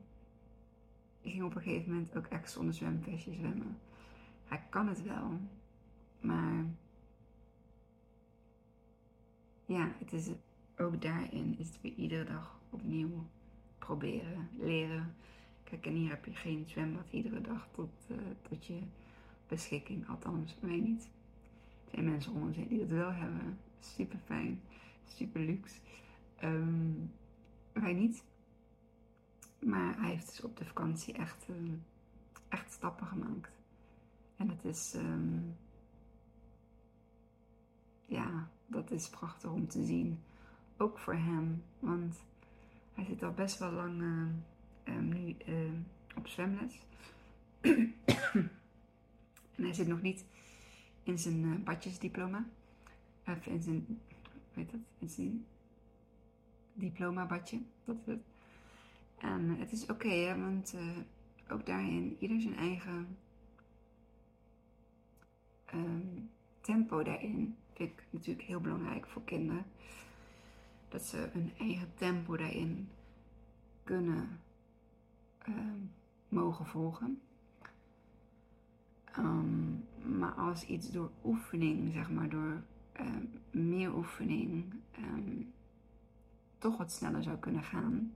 ging 1.21 1.43
op 1.43 1.55
een 1.55 1.61
gegeven 1.61 1.91
moment 1.91 2.17
ook 2.17 2.25
echt 2.25 2.51
zonder 2.51 2.73
zwemvestje 2.73 3.33
zwemmen. 3.33 3.77
Hij 4.45 4.63
kan 4.69 4.87
het 4.87 5.03
wel, 5.03 5.39
maar 6.19 6.65
ja, 9.65 9.91
het 9.99 10.13
is 10.13 10.29
ook 10.77 11.01
daarin 11.01 11.55
is 11.57 11.67
het 11.67 11.81
weer 11.81 11.93
iedere 11.93 12.23
dag 12.23 12.59
opnieuw 12.69 13.25
proberen, 13.79 14.49
leren. 14.59 15.15
Kijk, 15.63 15.85
en 15.85 15.93
hier 15.93 16.09
heb 16.09 16.25
je 16.25 16.35
geen 16.35 16.65
zwembad 16.67 17.11
iedere 17.11 17.41
dag 17.41 17.67
tot, 17.71 17.89
uh, 18.07 18.17
tot 18.49 18.65
je 18.65 18.79
beschikking, 19.47 20.07
althans 20.07 20.55
wij 20.59 20.79
niet. 20.79 21.09
Er 21.85 21.91
zijn 21.91 22.05
mensen 22.05 22.31
om 22.33 22.41
ons 22.41 22.55
heen 22.55 22.67
die 22.67 22.79
dat 22.79 22.87
wel 22.87 23.11
hebben. 23.11 23.59
Super 23.79 24.19
fijn, 24.25 24.61
super 25.05 25.41
luxe. 25.41 25.79
Um, 26.43 27.11
wij 27.73 27.93
niet. 27.93 28.23
Maar 29.59 29.99
hij 29.99 30.09
heeft 30.09 30.27
dus 30.27 30.41
op 30.41 30.57
de 30.57 30.65
vakantie 30.65 31.13
echt, 31.13 31.45
uh, 31.49 31.71
echt 32.49 32.71
stappen 32.71 33.07
gemaakt. 33.07 33.51
En 34.35 34.49
het 34.49 34.65
is, 34.65 34.93
um, 34.95 35.55
ja, 38.05 38.49
dat 38.67 38.91
is 38.91 39.09
prachtig 39.09 39.51
om 39.51 39.67
te 39.67 39.85
zien. 39.85 40.19
Ook 40.77 40.99
voor 40.99 41.15
hem, 41.15 41.63
want 41.79 42.15
hij 42.93 43.05
zit 43.05 43.23
al 43.23 43.31
best 43.31 43.59
wel 43.59 43.71
lang 43.71 44.01
uh, 44.01 44.95
um, 44.95 45.09
nu 45.09 45.35
uh, 45.47 45.71
op 46.15 46.27
zwemles. 46.27 46.79
en 49.55 49.63
hij 49.63 49.73
zit 49.73 49.87
nog 49.87 50.01
niet 50.01 50.25
in 51.03 51.19
zijn 51.19 51.43
uh, 51.43 51.55
badjesdiploma. 51.63 52.45
Of 53.27 53.45
in 53.45 53.61
zijn, 53.61 53.99
weet 54.53 54.71
het, 54.71 54.81
in 54.99 55.09
zijn 55.09 55.45
diploma 56.73 57.25
badje. 57.25 57.61
Dat 57.85 57.95
is 57.95 58.05
het. 58.05 58.23
En 59.17 59.59
het 59.59 59.71
is 59.71 59.85
oké, 59.85 60.39
want 60.39 60.73
uh, 60.73 60.81
ook 61.49 61.65
daarin, 61.65 62.17
ieder 62.19 62.41
zijn 62.41 62.55
eigen 62.55 63.17
um, 65.73 66.29
tempo 66.61 67.03
daarin. 67.03 67.55
Ik 67.77 68.03
natuurlijk 68.09 68.47
heel 68.47 68.61
belangrijk 68.61 69.07
voor 69.07 69.23
kinderen. 69.23 69.65
Dat 70.89 71.01
ze 71.01 71.29
hun 71.31 71.51
eigen 71.59 71.93
tempo 71.95 72.37
daarin 72.37 72.89
kunnen 73.83 74.39
um, 75.47 75.91
mogen 76.29 76.65
volgen. 76.65 77.21
Um, 79.17 79.85
maar 80.17 80.31
als 80.31 80.65
iets 80.65 80.91
door 80.91 81.11
oefening, 81.23 81.93
zeg 81.93 82.09
maar, 82.09 82.29
door 82.29 82.63
meer 83.51 83.95
oefening, 83.95 84.73
toch 86.57 86.77
wat 86.77 86.91
sneller 86.91 87.23
zou 87.23 87.37
kunnen 87.37 87.63
gaan 87.63 88.13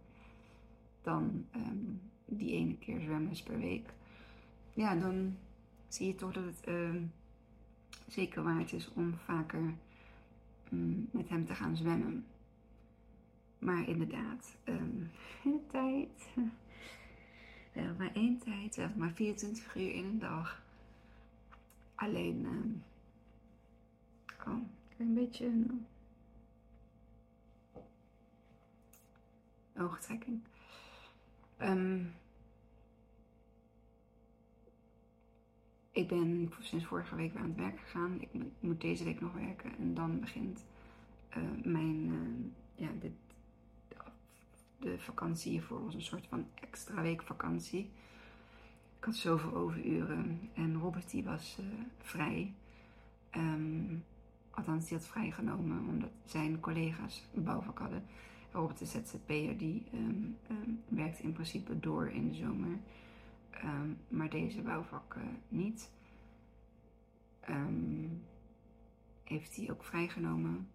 dan 1.01 1.45
die 2.25 2.51
ene 2.51 2.77
keer 2.77 2.99
zwemmen 2.99 3.43
per 3.43 3.57
week, 3.57 3.93
ja, 4.73 4.95
dan 4.95 5.37
zie 5.87 6.07
je 6.07 6.15
toch 6.15 6.33
dat 6.33 6.43
het 6.43 6.67
zeker 8.11 8.43
waard 8.43 8.73
is 8.73 8.89
om 8.93 9.13
vaker 9.13 9.73
um, 10.71 11.09
met 11.11 11.29
hem 11.29 11.45
te 11.45 11.55
gaan 11.55 11.75
zwemmen. 11.75 12.25
Maar 13.59 13.87
inderdaad, 13.87 14.57
um, 14.65 15.11
tijd. 15.71 16.27
We 17.73 17.79
hebben 17.79 17.97
maar 17.97 18.13
één 18.13 18.39
tijd, 18.39 18.75
we 18.75 18.81
hebben 18.81 18.99
maar 18.99 19.11
24 19.11 19.75
uur 19.75 19.93
in 19.93 20.05
een 20.05 20.19
dag. 20.19 20.61
Alleen, 21.95 22.45
um, 22.45 22.83
oh, 24.47 24.61
een 24.97 25.13
beetje 25.13 25.45
een 25.45 25.85
oogtrekking. 29.77 30.41
Um, 31.61 32.13
ik 35.91 36.07
ben 36.07 36.51
sinds 36.59 36.85
vorige 36.85 37.15
week 37.15 37.33
weer 37.33 37.41
aan 37.41 37.49
het 37.49 37.57
werk 37.59 37.79
gegaan. 37.79 38.21
Ik 38.21 38.41
moet 38.59 38.81
deze 38.81 39.03
week 39.03 39.21
nog 39.21 39.33
werken. 39.33 39.77
En 39.77 39.93
dan 39.93 40.19
begint 40.19 40.65
uh, 41.37 41.43
mijn, 41.63 42.05
uh, 42.05 42.85
ja, 42.85 42.89
dit, 42.99 43.11
de 44.79 44.99
vakantie 44.99 45.51
hiervoor 45.51 45.83
was 45.85 45.93
een 45.93 46.01
soort 46.01 46.27
van 46.27 46.47
extra 46.53 47.01
week 47.01 47.23
vakantie. 47.23 47.89
Ik 48.99 49.05
had 49.05 49.15
zoveel 49.15 49.53
overuren. 49.53 50.49
En 50.53 50.77
Robert 50.77 51.11
die 51.11 51.23
was 51.23 51.57
uh, 51.59 51.65
vrij. 51.97 52.53
Um, 53.35 54.03
althans, 54.51 54.87
die 54.87 54.97
had 54.97 55.07
vrijgenomen 55.07 55.87
omdat 55.87 56.09
zijn 56.25 56.59
collega's 56.59 57.23
een 57.33 57.43
bouwvak 57.43 57.79
hadden. 57.79 58.03
Robert 58.51 58.77
de 58.77 58.85
ZZP'er 58.85 59.57
die 59.57 59.83
um, 59.93 60.37
um, 60.51 60.81
werkte 60.87 61.23
in 61.23 61.33
principe 61.33 61.79
door 61.79 62.09
in 62.09 62.27
de 62.27 62.35
zomer. 62.35 62.79
Um, 63.63 63.97
maar 64.07 64.29
deze 64.29 64.61
bouwvakken 64.61 65.41
niet. 65.47 65.91
Um, 67.49 68.23
heeft 69.23 69.55
hij 69.55 69.71
ook 69.71 69.83
vrijgenomen. 69.83 70.69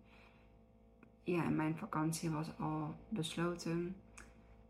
Ja, 1.22 1.44
en 1.44 1.56
mijn 1.56 1.76
vakantie 1.76 2.30
was 2.30 2.58
al 2.58 2.94
besloten. 3.08 3.96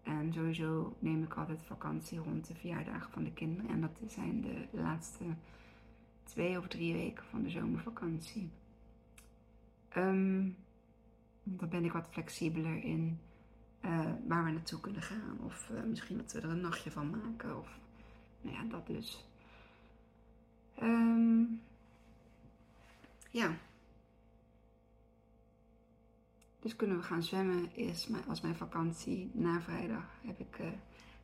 En 0.03 0.33
sowieso 0.33 0.97
neem 0.99 1.23
ik 1.23 1.35
altijd 1.35 1.63
vakantie 1.63 2.19
rond 2.19 2.47
de 2.47 2.55
verjaardagen 2.55 3.11
van 3.11 3.25
de 3.25 3.33
kinderen. 3.33 3.71
En 3.71 3.81
dat 3.81 3.99
zijn 4.07 4.41
de 4.41 4.69
laatste 4.71 5.25
twee 6.23 6.59
of 6.59 6.69
drie 6.69 6.93
weken 6.93 7.25
van 7.25 7.43
de 7.43 7.51
zomervakantie. 7.51 8.51
Um, 9.97 10.57
dan 11.43 11.69
ben 11.69 11.85
ik 11.85 11.93
wat 11.93 12.09
flexibeler 12.11 12.85
in 12.85 13.19
uh, 13.85 14.13
waar 14.27 14.45
we 14.45 14.51
naartoe 14.51 14.81
kunnen 14.81 15.03
gaan. 15.03 15.41
Of 15.41 15.71
uh, 15.73 15.83
misschien 15.83 16.17
dat 16.17 16.33
we 16.33 16.41
er 16.41 16.51
een 16.51 16.61
nachtje 16.61 16.91
van 16.91 17.11
maken. 17.11 17.59
Of 17.59 17.79
nou 18.45 18.57
ja, 18.57 18.65
dat 18.65 18.87
dus. 18.87 19.25
Um, 20.83 21.61
ja. 23.31 23.57
Dus 26.61 26.77
kunnen 26.77 26.97
we 26.97 27.03
gaan 27.03 27.23
zwemmen 27.23 27.77
is 27.77 28.07
mijn, 28.07 28.25
als 28.27 28.41
mijn 28.41 28.57
vakantie. 28.57 29.31
Na 29.33 29.61
vrijdag 29.61 30.05
heb 30.27 30.41
ik 30.41 30.59
uh, 30.61 30.67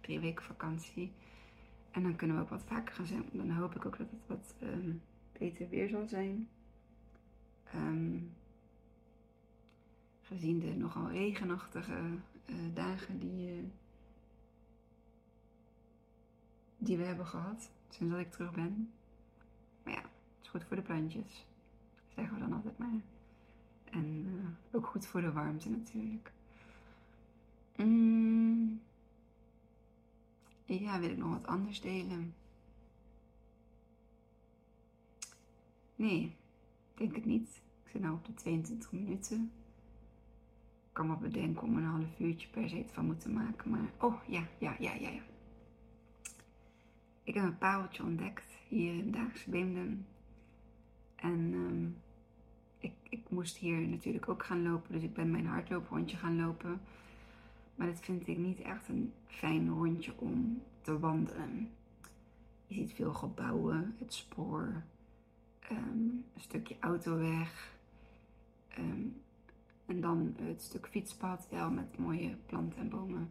drie 0.00 0.20
weken 0.20 0.44
vakantie. 0.44 1.12
En 1.90 2.02
dan 2.02 2.16
kunnen 2.16 2.36
we 2.36 2.42
ook 2.42 2.48
wat 2.48 2.64
vaker 2.66 2.94
gaan 2.94 3.06
zwemmen. 3.06 3.30
Dan 3.32 3.50
hoop 3.50 3.74
ik 3.74 3.86
ook 3.86 3.98
dat 3.98 4.10
het 4.10 4.26
wat 4.26 4.54
um, 4.62 5.02
beter 5.32 5.68
weer 5.68 5.88
zal 5.88 6.06
zijn. 6.06 6.48
Um, 7.74 8.32
gezien 10.22 10.58
de 10.58 10.76
nogal 10.76 11.10
regenachtige 11.10 12.00
uh, 12.46 12.56
dagen 12.74 13.18
die, 13.18 13.50
uh, 13.50 13.62
die 16.80 16.96
we 16.96 17.04
hebben 17.04 17.26
gehad 17.26 17.70
sinds 17.88 18.12
dat 18.12 18.22
ik 18.22 18.30
terug 18.30 18.52
ben. 18.52 18.92
Maar 19.82 19.92
ja, 19.92 20.00
het 20.00 20.42
is 20.42 20.48
goed 20.48 20.64
voor 20.64 20.76
de 20.76 20.82
plantjes, 20.82 21.46
zeggen 22.14 22.34
we 22.34 22.40
dan 22.40 22.52
altijd 22.52 22.78
maar. 22.78 23.00
En 23.84 24.26
uh, 24.26 24.76
ook 24.76 24.86
goed 24.86 25.06
voor 25.06 25.20
de 25.20 25.32
warmte 25.32 25.70
natuurlijk. 25.70 26.32
Mm. 27.76 28.80
Ja, 30.64 31.00
wil 31.00 31.10
ik 31.10 31.16
nog 31.16 31.30
wat 31.30 31.46
anders 31.46 31.80
delen? 31.80 32.34
Nee, 35.96 36.36
denk 36.94 37.14
het 37.14 37.24
niet. 37.24 37.62
Ik 37.84 37.90
zit 37.90 38.00
nu 38.00 38.08
op 38.08 38.24
de 38.24 38.34
22 38.34 38.92
minuten. 38.92 39.52
Ik 40.86 40.92
kan 40.92 41.06
me 41.06 41.16
bedenken 41.16 41.62
om 41.62 41.76
een 41.76 41.84
half 41.84 42.18
uurtje 42.18 42.48
per 42.48 42.68
se 42.68 42.84
van 42.92 43.06
moeten 43.06 43.32
maken. 43.32 43.70
Maar, 43.70 43.90
oh 43.98 44.14
ja, 44.26 44.42
ja, 44.58 44.76
ja, 44.78 44.94
ja, 44.94 45.08
ja. 45.08 45.22
Ik 47.30 47.36
heb 47.36 47.44
een 47.44 47.58
pareltje 47.58 48.02
ontdekt 48.02 48.56
hier 48.68 48.94
in 48.94 49.10
Daagse 49.10 49.50
Beemden. 49.50 50.06
En 51.16 51.52
um, 51.52 51.96
ik, 52.78 52.92
ik 53.08 53.30
moest 53.30 53.56
hier 53.56 53.88
natuurlijk 53.88 54.28
ook 54.28 54.44
gaan 54.44 54.62
lopen. 54.62 54.92
Dus 54.92 55.02
ik 55.02 55.14
ben 55.14 55.30
mijn 55.30 55.46
hardlooprondje 55.46 56.16
gaan 56.16 56.40
lopen. 56.40 56.80
Maar 57.74 57.86
dat 57.86 58.00
vind 58.00 58.26
ik 58.26 58.38
niet 58.38 58.60
echt 58.60 58.88
een 58.88 59.12
fijn 59.26 59.68
rondje 59.68 60.12
om 60.16 60.62
te 60.80 60.98
wandelen. 60.98 61.70
Je 62.66 62.74
ziet 62.74 62.92
veel 62.92 63.12
gebouwen, 63.12 63.94
het 63.98 64.14
spoor, 64.14 64.82
um, 65.70 66.24
een 66.34 66.40
stukje 66.40 66.76
autoweg. 66.80 67.74
Um, 68.78 69.20
en 69.86 70.00
dan 70.00 70.34
het 70.40 70.62
stuk 70.62 70.88
fietspad, 70.88 71.48
wel 71.50 71.70
met 71.70 71.98
mooie 71.98 72.36
planten 72.46 72.78
en 72.78 72.88
bomen. 72.88 73.30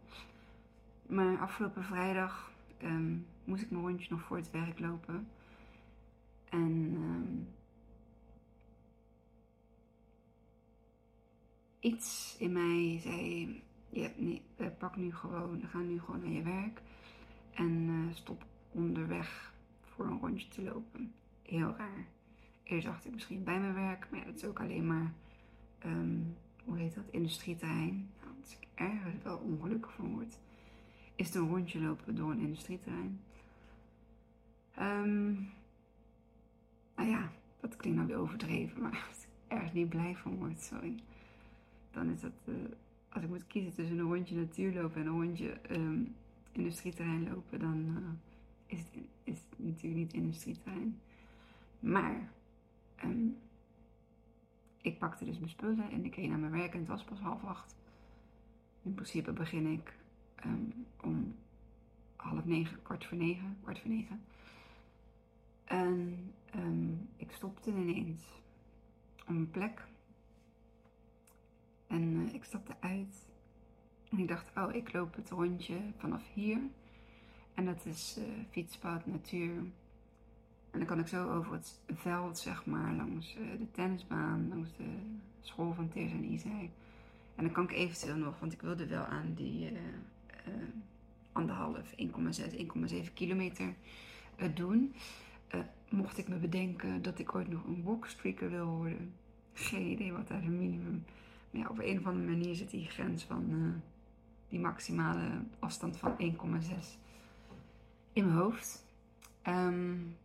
Maar 1.06 1.38
afgelopen 1.38 1.84
vrijdag 1.84 2.52
moest 3.50 3.62
ik 3.62 3.70
mijn 3.70 3.82
rondje 3.82 4.06
nog 4.10 4.22
voor 4.22 4.36
het 4.36 4.50
werk 4.50 4.78
lopen. 4.78 5.28
En 6.48 6.94
um, 6.94 7.48
iets 11.80 12.36
in 12.38 12.52
mij 12.52 12.98
zei: 13.02 13.62
ja, 13.88 14.10
nee, 14.16 14.42
pak 14.78 14.96
nu 14.96 15.14
gewoon, 15.14 15.62
ga 15.68 15.78
nu 15.78 16.00
gewoon 16.00 16.20
naar 16.20 16.32
je 16.32 16.42
werk. 16.42 16.82
En 17.54 17.70
uh, 17.70 18.14
stop 18.14 18.44
onderweg 18.72 19.54
voor 19.80 20.06
een 20.06 20.18
rondje 20.18 20.48
te 20.48 20.62
lopen. 20.62 21.12
Heel 21.42 21.74
raar. 21.76 22.06
Eerst 22.62 22.86
dacht 22.86 23.04
ik 23.04 23.12
misschien 23.12 23.44
bij 23.44 23.60
mijn 23.60 23.74
werk, 23.74 24.10
maar 24.10 24.20
ja, 24.20 24.26
dat 24.26 24.34
is 24.34 24.44
ook 24.44 24.60
alleen 24.60 24.86
maar. 24.86 25.12
Um, 25.86 26.36
hoe 26.64 26.78
heet 26.78 26.94
dat, 26.94 27.04
industrieterrein. 27.10 28.10
Nou, 28.20 28.34
als 28.40 28.56
ik 28.60 28.68
ergens 28.74 29.22
wel 29.22 29.38
ongelukkig 29.38 29.92
van 29.92 30.14
word, 30.14 30.38
is 31.14 31.26
het 31.26 31.34
een 31.34 31.48
rondje 31.48 31.80
lopen 31.80 32.14
door 32.14 32.30
een 32.30 32.40
industrieterrein. 32.40 33.20
Um, 34.80 35.52
nou 36.96 37.08
ja, 37.08 37.30
dat 37.60 37.76
klinkt 37.76 37.98
nou 37.98 38.08
weer 38.08 38.18
overdreven, 38.18 38.82
maar 38.82 39.04
als 39.08 39.22
ik 39.22 39.28
ergens 39.48 39.72
niet 39.72 39.88
blij 39.88 40.16
van 40.16 40.36
word, 40.36 40.60
sorry. 40.60 40.94
Dan 41.90 42.10
is 42.10 42.20
dat, 42.20 42.32
uh, 42.44 42.54
als 43.08 43.22
ik 43.22 43.28
moet 43.28 43.46
kiezen 43.46 43.74
tussen 43.74 43.98
een 43.98 44.12
rondje 44.12 44.36
natuurlopen 44.36 45.00
en 45.00 45.06
een 45.06 45.22
rondje 45.22 45.58
um, 45.70 46.14
industrieterrein 46.52 47.28
lopen, 47.28 47.58
dan 47.58 47.86
uh, 47.88 48.08
is, 48.66 48.78
het, 48.78 49.04
is 49.24 49.38
natuurlijk 49.56 50.00
niet 50.00 50.12
industrieterrein. 50.12 51.00
Maar 51.80 52.28
um, 53.04 53.36
ik 54.80 54.98
pakte 54.98 55.24
dus 55.24 55.38
mijn 55.38 55.50
spullen 55.50 55.90
en 55.90 56.04
ik 56.04 56.14
ging 56.14 56.28
naar 56.28 56.38
mijn 56.38 56.52
werk 56.52 56.72
en 56.72 56.78
het 56.78 56.88
was 56.88 57.04
pas 57.04 57.20
half 57.20 57.44
acht. 57.44 57.74
In 58.82 58.94
principe 58.94 59.32
begin 59.32 59.66
ik 59.66 59.94
om 61.00 61.34
half 62.16 62.44
negen, 62.44 62.82
kwart 62.82 63.06
voor 63.06 63.16
negen, 63.16 63.56
kwart 63.62 63.78
voor 63.78 63.90
negen. 63.90 64.20
En 65.70 66.32
um, 66.56 67.08
ik 67.16 67.32
stopte 67.32 67.70
ineens 67.70 68.22
op 69.20 69.28
een 69.28 69.50
plek. 69.50 69.86
En 71.86 72.02
uh, 72.02 72.34
ik 72.34 72.44
stapte 72.44 72.74
uit. 72.80 73.28
En 74.10 74.18
ik 74.18 74.28
dacht, 74.28 74.50
oh, 74.56 74.74
ik 74.74 74.92
loop 74.92 75.14
het 75.14 75.30
rondje 75.30 75.78
vanaf 75.96 76.22
hier. 76.34 76.60
En 77.54 77.64
dat 77.64 77.86
is 77.86 78.18
uh, 78.18 78.24
fietspad, 78.48 79.06
natuur. 79.06 79.56
En 80.70 80.78
dan 80.78 80.84
kan 80.84 80.98
ik 80.98 81.06
zo 81.06 81.30
over 81.30 81.52
het 81.52 81.80
veld, 81.86 82.38
zeg 82.38 82.66
maar, 82.66 82.94
langs 82.94 83.36
eh, 83.36 83.58
de 83.58 83.70
tennisbaan, 83.70 84.48
langs 84.48 84.76
de 84.76 84.96
school 85.40 85.74
van 85.74 85.88
Teers 85.88 86.12
en 86.12 86.24
Isai. 86.24 86.70
En 87.34 87.44
dan 87.44 87.52
kan 87.52 87.64
ik 87.64 87.72
eventueel 87.72 88.16
nog, 88.16 88.40
want 88.40 88.52
ik 88.52 88.60
wilde 88.60 88.86
wel 88.86 89.04
aan 89.04 89.34
die 89.34 89.72
anderhalf, 91.32 91.90
1,6, 91.90 91.96
1,7 92.92 93.12
kilometer 93.14 93.74
doen. 94.54 94.94
Mocht 95.88 96.18
ik 96.18 96.28
me 96.28 96.36
bedenken 96.36 97.02
dat 97.02 97.18
ik 97.18 97.34
ooit 97.34 97.48
nog 97.48 97.64
een 97.64 97.82
walkstreaker 97.82 98.50
wil 98.50 98.66
worden. 98.66 99.14
Geen 99.52 99.86
idee 99.86 100.12
wat 100.12 100.28
daar 100.28 100.40
de 100.40 100.48
minimum. 100.48 101.04
Maar 101.50 101.62
ja, 101.62 101.68
op 101.68 101.78
een 101.78 101.98
of 101.98 102.06
andere 102.06 102.26
manier 102.26 102.54
zit 102.54 102.70
die 102.70 102.88
grens 102.88 103.24
van 103.24 103.74
die 104.48 104.60
maximale 104.60 105.42
afstand 105.58 105.96
van 105.96 106.16
1,6 106.18 106.28
in 108.12 108.24
mijn 108.24 108.38
hoofd. 108.38 108.84
Um, 109.46 110.16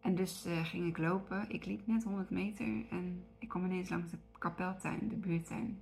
en 0.00 0.14
dus 0.14 0.46
uh, 0.46 0.64
ging 0.64 0.86
ik 0.86 0.98
lopen. 0.98 1.50
Ik 1.50 1.64
liep 1.64 1.86
net 1.86 2.04
100 2.04 2.30
meter 2.30 2.66
en 2.90 3.24
ik 3.38 3.48
kwam 3.48 3.64
ineens 3.64 3.88
langs 3.88 4.10
de 4.10 4.18
kapeltuin, 4.38 5.08
de 5.08 5.16
buurtuin. 5.16 5.78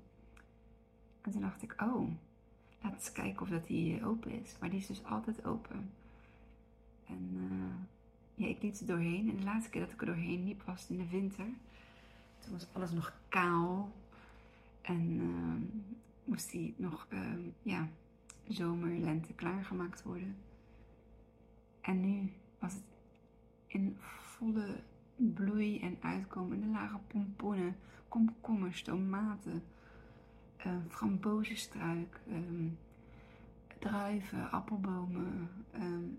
En 1.20 1.30
toen 1.30 1.40
dacht 1.40 1.62
ik, 1.62 1.74
oh, 1.82 2.10
laat 2.80 2.92
eens 2.92 3.12
kijken 3.12 3.42
of 3.42 3.48
dat 3.48 3.66
die 3.66 4.04
open 4.04 4.30
is. 4.30 4.56
Maar 4.60 4.70
die 4.70 4.78
is 4.78 4.86
dus 4.86 5.04
altijd 5.04 5.44
open. 5.44 5.90
En 7.12 7.30
uh, 7.34 7.74
ja, 8.34 8.46
ik 8.46 8.62
liep 8.62 8.74
er 8.74 8.86
doorheen. 8.86 9.30
En 9.30 9.36
de 9.36 9.44
laatste 9.44 9.70
keer 9.70 9.80
dat 9.80 9.92
ik 9.92 10.00
er 10.00 10.06
doorheen 10.06 10.44
liep 10.44 10.62
was 10.62 10.90
in 10.90 10.96
de 10.96 11.08
winter. 11.08 11.46
Toen 12.38 12.52
was 12.52 12.66
alles 12.72 12.90
nog 12.90 13.14
kaal. 13.28 13.92
En 14.82 15.20
uh, 15.20 15.82
moest 16.24 16.50
die 16.50 16.74
nog, 16.76 17.06
ja, 17.62 17.88
zomer, 18.48 18.98
lente 18.98 19.32
klaargemaakt 19.32 20.02
worden. 20.02 20.36
En 21.80 22.00
nu 22.00 22.32
was 22.58 22.72
het 22.72 22.82
in 23.66 23.96
volle 23.98 24.82
bloei 25.16 25.80
en 25.80 25.96
uitkomen. 26.00 26.70
lage 26.70 26.98
pompoenen, 27.06 27.76
komkommers, 28.08 28.82
tomaten, 28.82 29.62
uh, 30.66 30.72
frambozenstruik, 30.88 32.20
um, 32.28 32.78
druiven, 33.78 34.50
appelbomen, 34.50 35.48
um, 35.74 36.18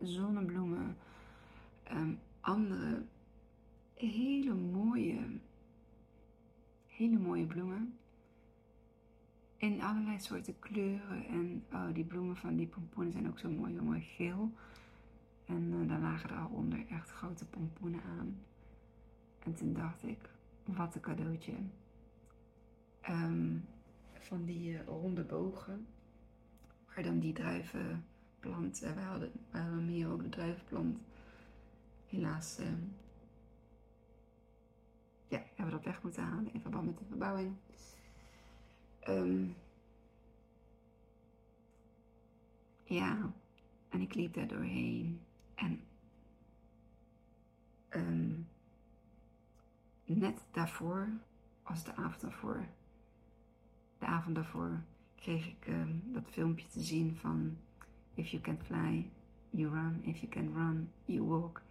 zonnebloemen, 0.00 0.96
um, 1.92 2.18
andere 2.40 3.02
hele 3.94 4.54
mooie, 4.54 5.40
hele 6.86 7.18
mooie 7.18 7.46
bloemen. 7.46 7.98
In 9.56 9.82
allerlei 9.82 10.20
soorten 10.20 10.58
kleuren. 10.58 11.26
En 11.26 11.64
oh, 11.72 11.94
die 11.94 12.04
bloemen 12.04 12.36
van 12.36 12.56
die 12.56 12.66
pompoenen 12.66 13.12
zijn 13.12 13.28
ook 13.28 13.38
zo 13.38 13.50
mooi, 13.50 13.74
zo 13.74 13.82
mooi 13.82 14.00
geel. 14.00 14.52
En 15.44 15.72
uh, 15.72 15.88
daar 15.88 16.00
lagen 16.00 16.30
er 16.30 16.36
al 16.36 16.50
onder 16.50 16.86
echt 16.88 17.10
grote 17.10 17.46
pompoenen 17.46 18.02
aan. 18.18 18.38
En 19.38 19.54
toen 19.54 19.72
dacht 19.72 20.02
ik, 20.02 20.18
wat 20.64 20.94
een 20.94 21.00
cadeautje. 21.00 21.54
Um, 23.08 23.64
van 24.12 24.44
die 24.44 24.70
uh, 24.70 24.84
ronde 24.84 25.24
bogen. 25.24 25.86
Waar 26.86 27.04
dan 27.04 27.18
die 27.18 27.32
druivenplant, 27.32 28.04
uh, 28.44 28.94
wij, 28.94 29.04
hadden, 29.04 29.32
wij 29.50 29.60
hadden 29.60 29.86
meer 29.86 30.10
ook 30.10 30.22
de 30.22 30.28
druivenplant. 30.28 30.98
Helaas 32.06 32.60
uh, 32.60 32.66
ja, 35.28 35.38
hebben 35.38 35.64
we 35.64 35.70
dat 35.70 35.84
weg 35.84 36.02
moeten 36.02 36.22
halen 36.22 36.52
in 36.52 36.60
verband 36.60 36.86
met 36.86 36.98
de 36.98 37.04
verbouwing. 37.04 37.56
Um, 39.08 39.56
ja, 42.84 43.32
en 43.88 44.00
ik 44.00 44.14
liep 44.14 44.34
daar 44.34 44.48
doorheen. 44.48 45.20
En 45.54 45.80
um, 47.90 48.48
net 50.04 50.44
daarvoor, 50.50 51.08
als 51.62 51.84
de 51.84 51.94
avond 51.94 52.20
daarvoor, 52.20 52.66
de 53.98 54.06
avond 54.06 54.34
daarvoor, 54.34 54.82
kreeg 55.14 55.46
ik 55.46 55.66
dat 56.04 56.30
filmpje 56.30 56.66
te 56.68 56.80
zien 56.80 57.16
van 57.16 57.56
If 58.16 58.32
you 58.32 58.40
can 58.42 58.58
fly, 58.66 59.04
you 59.50 59.68
run. 59.68 60.02
If 60.06 60.22
you 60.22 60.28
can 60.28 60.54
run, 60.54 60.88
you 61.06 61.24
walk. 61.24 61.62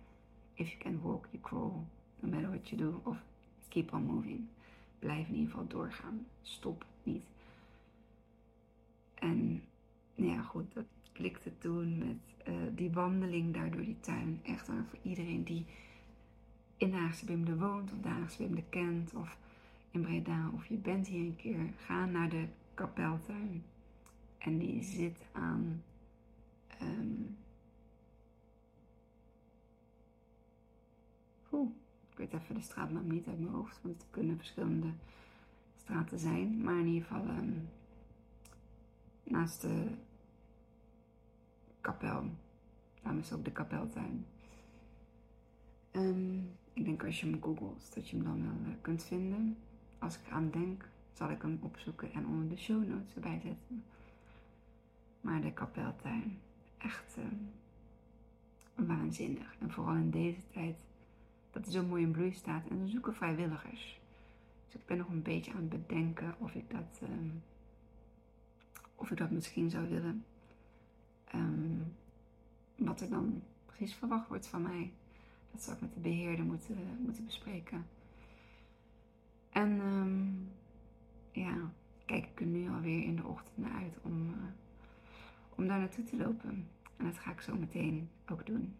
If 0.55 0.71
you 0.71 0.77
can 0.79 1.01
walk, 1.03 1.27
you 1.31 1.39
crawl. 1.41 1.86
No 2.21 2.29
matter 2.29 2.49
what 2.49 2.69
you 2.69 2.77
do. 2.77 3.01
Of 3.03 3.17
keep 3.69 3.93
on 3.93 4.05
moving. 4.05 4.47
Blijf 4.99 5.27
in 5.27 5.36
ieder 5.36 5.49
geval 5.49 5.67
doorgaan. 5.67 6.25
Stop 6.41 6.86
niet. 7.03 7.23
En 9.13 9.63
nou 10.15 10.31
ja, 10.31 10.41
goed, 10.41 10.73
dat 10.73 10.86
klikte 11.12 11.58
toen 11.58 11.97
met 11.97 12.47
uh, 12.47 12.53
die 12.75 12.91
wandeling 12.91 13.53
daar 13.53 13.71
door 13.71 13.86
die 13.86 13.99
tuin. 13.99 14.39
Echt 14.43 14.67
waar 14.67 14.86
voor 14.89 14.99
iedereen 15.01 15.43
die 15.43 15.65
in 16.77 16.93
Haagse 16.93 17.25
Bimde 17.25 17.58
woont 17.58 17.91
of 17.91 17.99
de 18.01 18.08
Haagse 18.08 18.38
Bimde 18.38 18.63
kent 18.69 19.13
of 19.13 19.38
in 19.91 20.01
Breda 20.01 20.49
of 20.53 20.65
je 20.65 20.75
bent 20.75 21.08
hier 21.08 21.25
een 21.25 21.36
keer. 21.36 21.73
Ga 21.77 22.05
naar 22.05 22.29
de 22.29 22.45
kapeltuin. 22.73 23.63
En 24.38 24.58
die 24.58 24.84
zit 24.84 25.17
aan 25.31 25.84
Oeh, 31.52 31.70
ik 32.10 32.18
weet 32.18 32.34
even 32.34 32.56
de 32.56 32.62
straatnaam 32.62 33.08
niet 33.08 33.28
uit 33.28 33.40
mijn 33.40 33.54
hoofd, 33.54 33.80
want 33.82 34.02
het 34.02 34.12
kunnen 34.12 34.38
verschillende 34.38 34.88
straten 35.76 36.20
zijn. 36.20 36.64
Maar 36.64 36.80
in 36.80 36.86
ieder 36.88 37.08
geval 37.08 37.28
um, 37.28 37.70
naast 39.24 39.62
de 39.62 39.88
kapel. 41.82 42.24
Daarom 43.02 43.22
is 43.22 43.34
ook 43.34 43.46
de 43.46 43.52
kapeltuin. 43.52 44.26
Um, 45.92 46.52
ik 46.74 46.86
denk 46.86 47.04
als 47.04 47.20
je 47.20 47.30
hem 47.30 47.42
googelt, 47.42 47.96
dat 47.96 48.10
je 48.10 48.16
hem 48.16 48.26
dan 48.26 48.44
wel 48.44 48.72
uh, 48.72 48.82
kunt 48.82 49.04
vinden. 49.04 49.58
Als 50.00 50.16
ik 50.16 50.28
eraan 50.28 50.52
denk, 50.52 50.90
zal 51.14 51.30
ik 51.30 51.42
hem 51.42 51.60
opzoeken 51.62 52.12
en 52.12 52.28
onder 52.28 52.50
de 52.50 52.58
show 52.58 52.88
notes 52.88 53.16
erbij 53.16 53.40
zetten. 53.40 53.84
Maar 55.22 55.42
de 55.42 55.54
kapeltuin, 55.54 56.40
echt 56.86 57.17
uh, 57.17 57.26
waanzinnig. 58.88 59.56
En 59.60 59.71
vooral 59.71 59.95
in 59.95 60.10
deze 60.10 60.48
tijd, 60.48 60.78
dat 61.52 61.63
hij 61.63 61.74
zo 61.74 61.84
mooi 61.84 62.04
in 62.04 62.12
bloei 62.12 62.34
staat. 62.34 62.67
En 62.67 62.86
ze 62.86 62.91
zoeken 62.91 63.15
vrijwilligers. 63.15 64.00
Dus 64.65 64.76
ik 64.76 64.86
ben 64.86 64.98
nog 64.98 65.10
een 65.10 65.21
beetje 65.21 65.52
aan 65.52 65.67
het 65.69 65.69
bedenken 65.69 66.36
of 66.38 66.54
ik 66.54 66.69
dat, 66.69 67.00
uh, 67.04 67.10
of 68.95 69.12
ik 69.12 69.17
dat 69.17 69.32
misschien 69.32 69.69
zou 69.69 69.89
willen. 69.89 70.26
Um, 71.36 71.93
wat 72.76 73.02
er 73.02 73.10
dan 73.10 73.41
precies 73.65 73.95
verwacht 73.95 74.28
wordt 74.28 74.48
van 74.48 74.62
mij. 74.62 74.91
Dat 75.52 75.62
zou 75.62 75.76
ik 75.76 75.82
met 75.82 75.93
de 75.93 76.00
beheerder 76.00 76.45
moeten, 76.45 76.78
moeten 77.00 77.26
bespreken. 77.26 77.86
En 79.50 79.80
ja, 81.32 81.71
kijk 82.06 82.26
ik 82.26 82.39
er 82.39 82.45
nu 82.45 82.69
alweer 82.69 83.04
in 83.04 83.15
de 83.15 83.24
ochtend 83.24 83.58
naar 83.58 83.82
uit 83.82 83.98
om, 84.02 84.30
uh, 84.30 84.36
om 85.56 85.67
daar 85.67 85.80
naartoe 85.80 86.04
te 86.04 86.17
lopen. 86.17 86.67
En 86.97 87.05
dat 87.05 87.17
ga 87.17 87.31
ik 87.31 87.41
zo 87.41 87.55
meteen 87.55 88.10
ook 88.29 88.45
doen. 88.45 88.75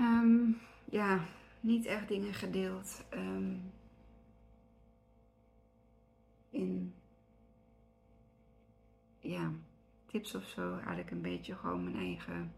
Um, 0.00 0.58
ja, 0.84 1.24
niet 1.60 1.86
echt 1.86 2.08
dingen 2.08 2.34
gedeeld. 2.34 3.04
in 6.50 6.94
ja, 9.20 9.52
tips 10.06 10.34
of 10.34 10.44
zo. 10.48 10.72
Eigenlijk 10.72 11.10
een 11.10 11.22
beetje 11.22 11.56
gewoon 11.56 11.84
mijn 11.84 11.96
eigen. 11.96 12.54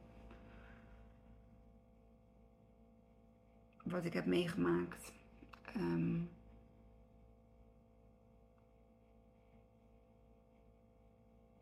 Wat 3.85 4.05
ik 4.05 4.13
heb 4.13 4.27
meegemaakt. 4.27 5.13
Um, 5.77 6.31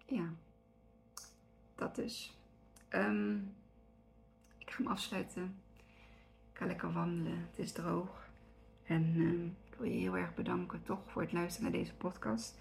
ja, 0.06 0.32
dat 1.82 1.94
dus. 1.94 2.36
Ik 4.58 4.70
ga 4.70 4.76
hem 4.76 4.86
afsluiten. 4.86 5.60
Ik 6.52 6.58
ga 6.58 6.66
lekker 6.66 6.92
wandelen. 6.92 7.38
Het 7.38 7.58
is 7.58 7.72
droog. 7.72 8.28
En 8.84 9.02
um, 9.16 9.56
ik 9.70 9.74
wil 9.78 9.86
je 9.86 9.98
heel 9.98 10.16
erg 10.16 10.34
bedanken 10.34 10.82
toch 10.82 11.00
voor 11.06 11.22
het 11.22 11.32
luisteren 11.32 11.70
naar 11.70 11.80
deze 11.80 11.94
podcast. 11.94 12.58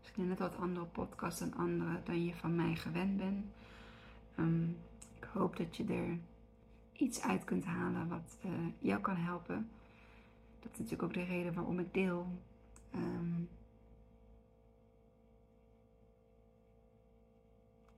Misschien 0.00 0.28
net 0.28 0.38
wat 0.38 0.56
andere 0.56 0.86
podcasts 0.86 1.40
dan 1.40 1.54
andere 1.54 2.02
dan 2.04 2.24
je 2.24 2.34
van 2.34 2.54
mij 2.54 2.74
gewend 2.76 3.16
bent. 3.16 3.46
Um, 4.38 4.76
ik 5.16 5.24
hoop 5.32 5.56
dat 5.56 5.76
je 5.76 5.84
er 5.84 6.18
iets 6.92 7.20
uit 7.20 7.44
kunt 7.44 7.64
halen 7.64 8.08
wat 8.08 8.38
uh, 8.44 8.50
jou 8.78 9.00
kan 9.00 9.16
helpen. 9.16 9.70
Dat 10.60 10.72
is 10.72 10.78
natuurlijk 10.78 11.02
ook 11.02 11.14
de 11.14 11.24
reden 11.24 11.54
waarom 11.54 11.78
ik 11.78 11.94
deel. 11.94 12.26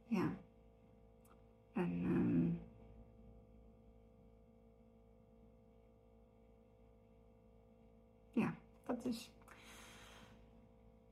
Ja. 0.06 0.32
En 1.72 2.02
um, 2.04 2.60
ja, 8.32 8.54
dat 8.86 9.04
is. 9.04 9.30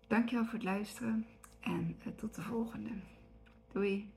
Dankjewel 0.07 0.45
voor 0.45 0.55
het 0.55 0.63
luisteren 0.63 1.27
en 1.61 1.97
eh, 2.05 2.13
tot 2.17 2.35
de 2.35 2.43
volgende. 2.43 2.91
Doei! 3.73 4.11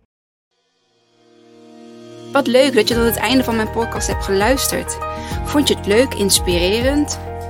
Wat 2.32 2.47
leuk 2.47 2.73
dat 2.73 2.88
je 2.88 2.95
tot 2.95 3.03
het 3.03 3.15
einde 3.15 3.43
van 3.43 3.56
mijn 3.56 3.71
podcast 3.71 4.08
hebt 4.08 4.23
geluisterd. 4.23 4.97
Vond 5.45 5.67
je 5.67 5.75
het 5.75 5.86
leuk, 5.86 6.13
inspirerend? 6.13 7.19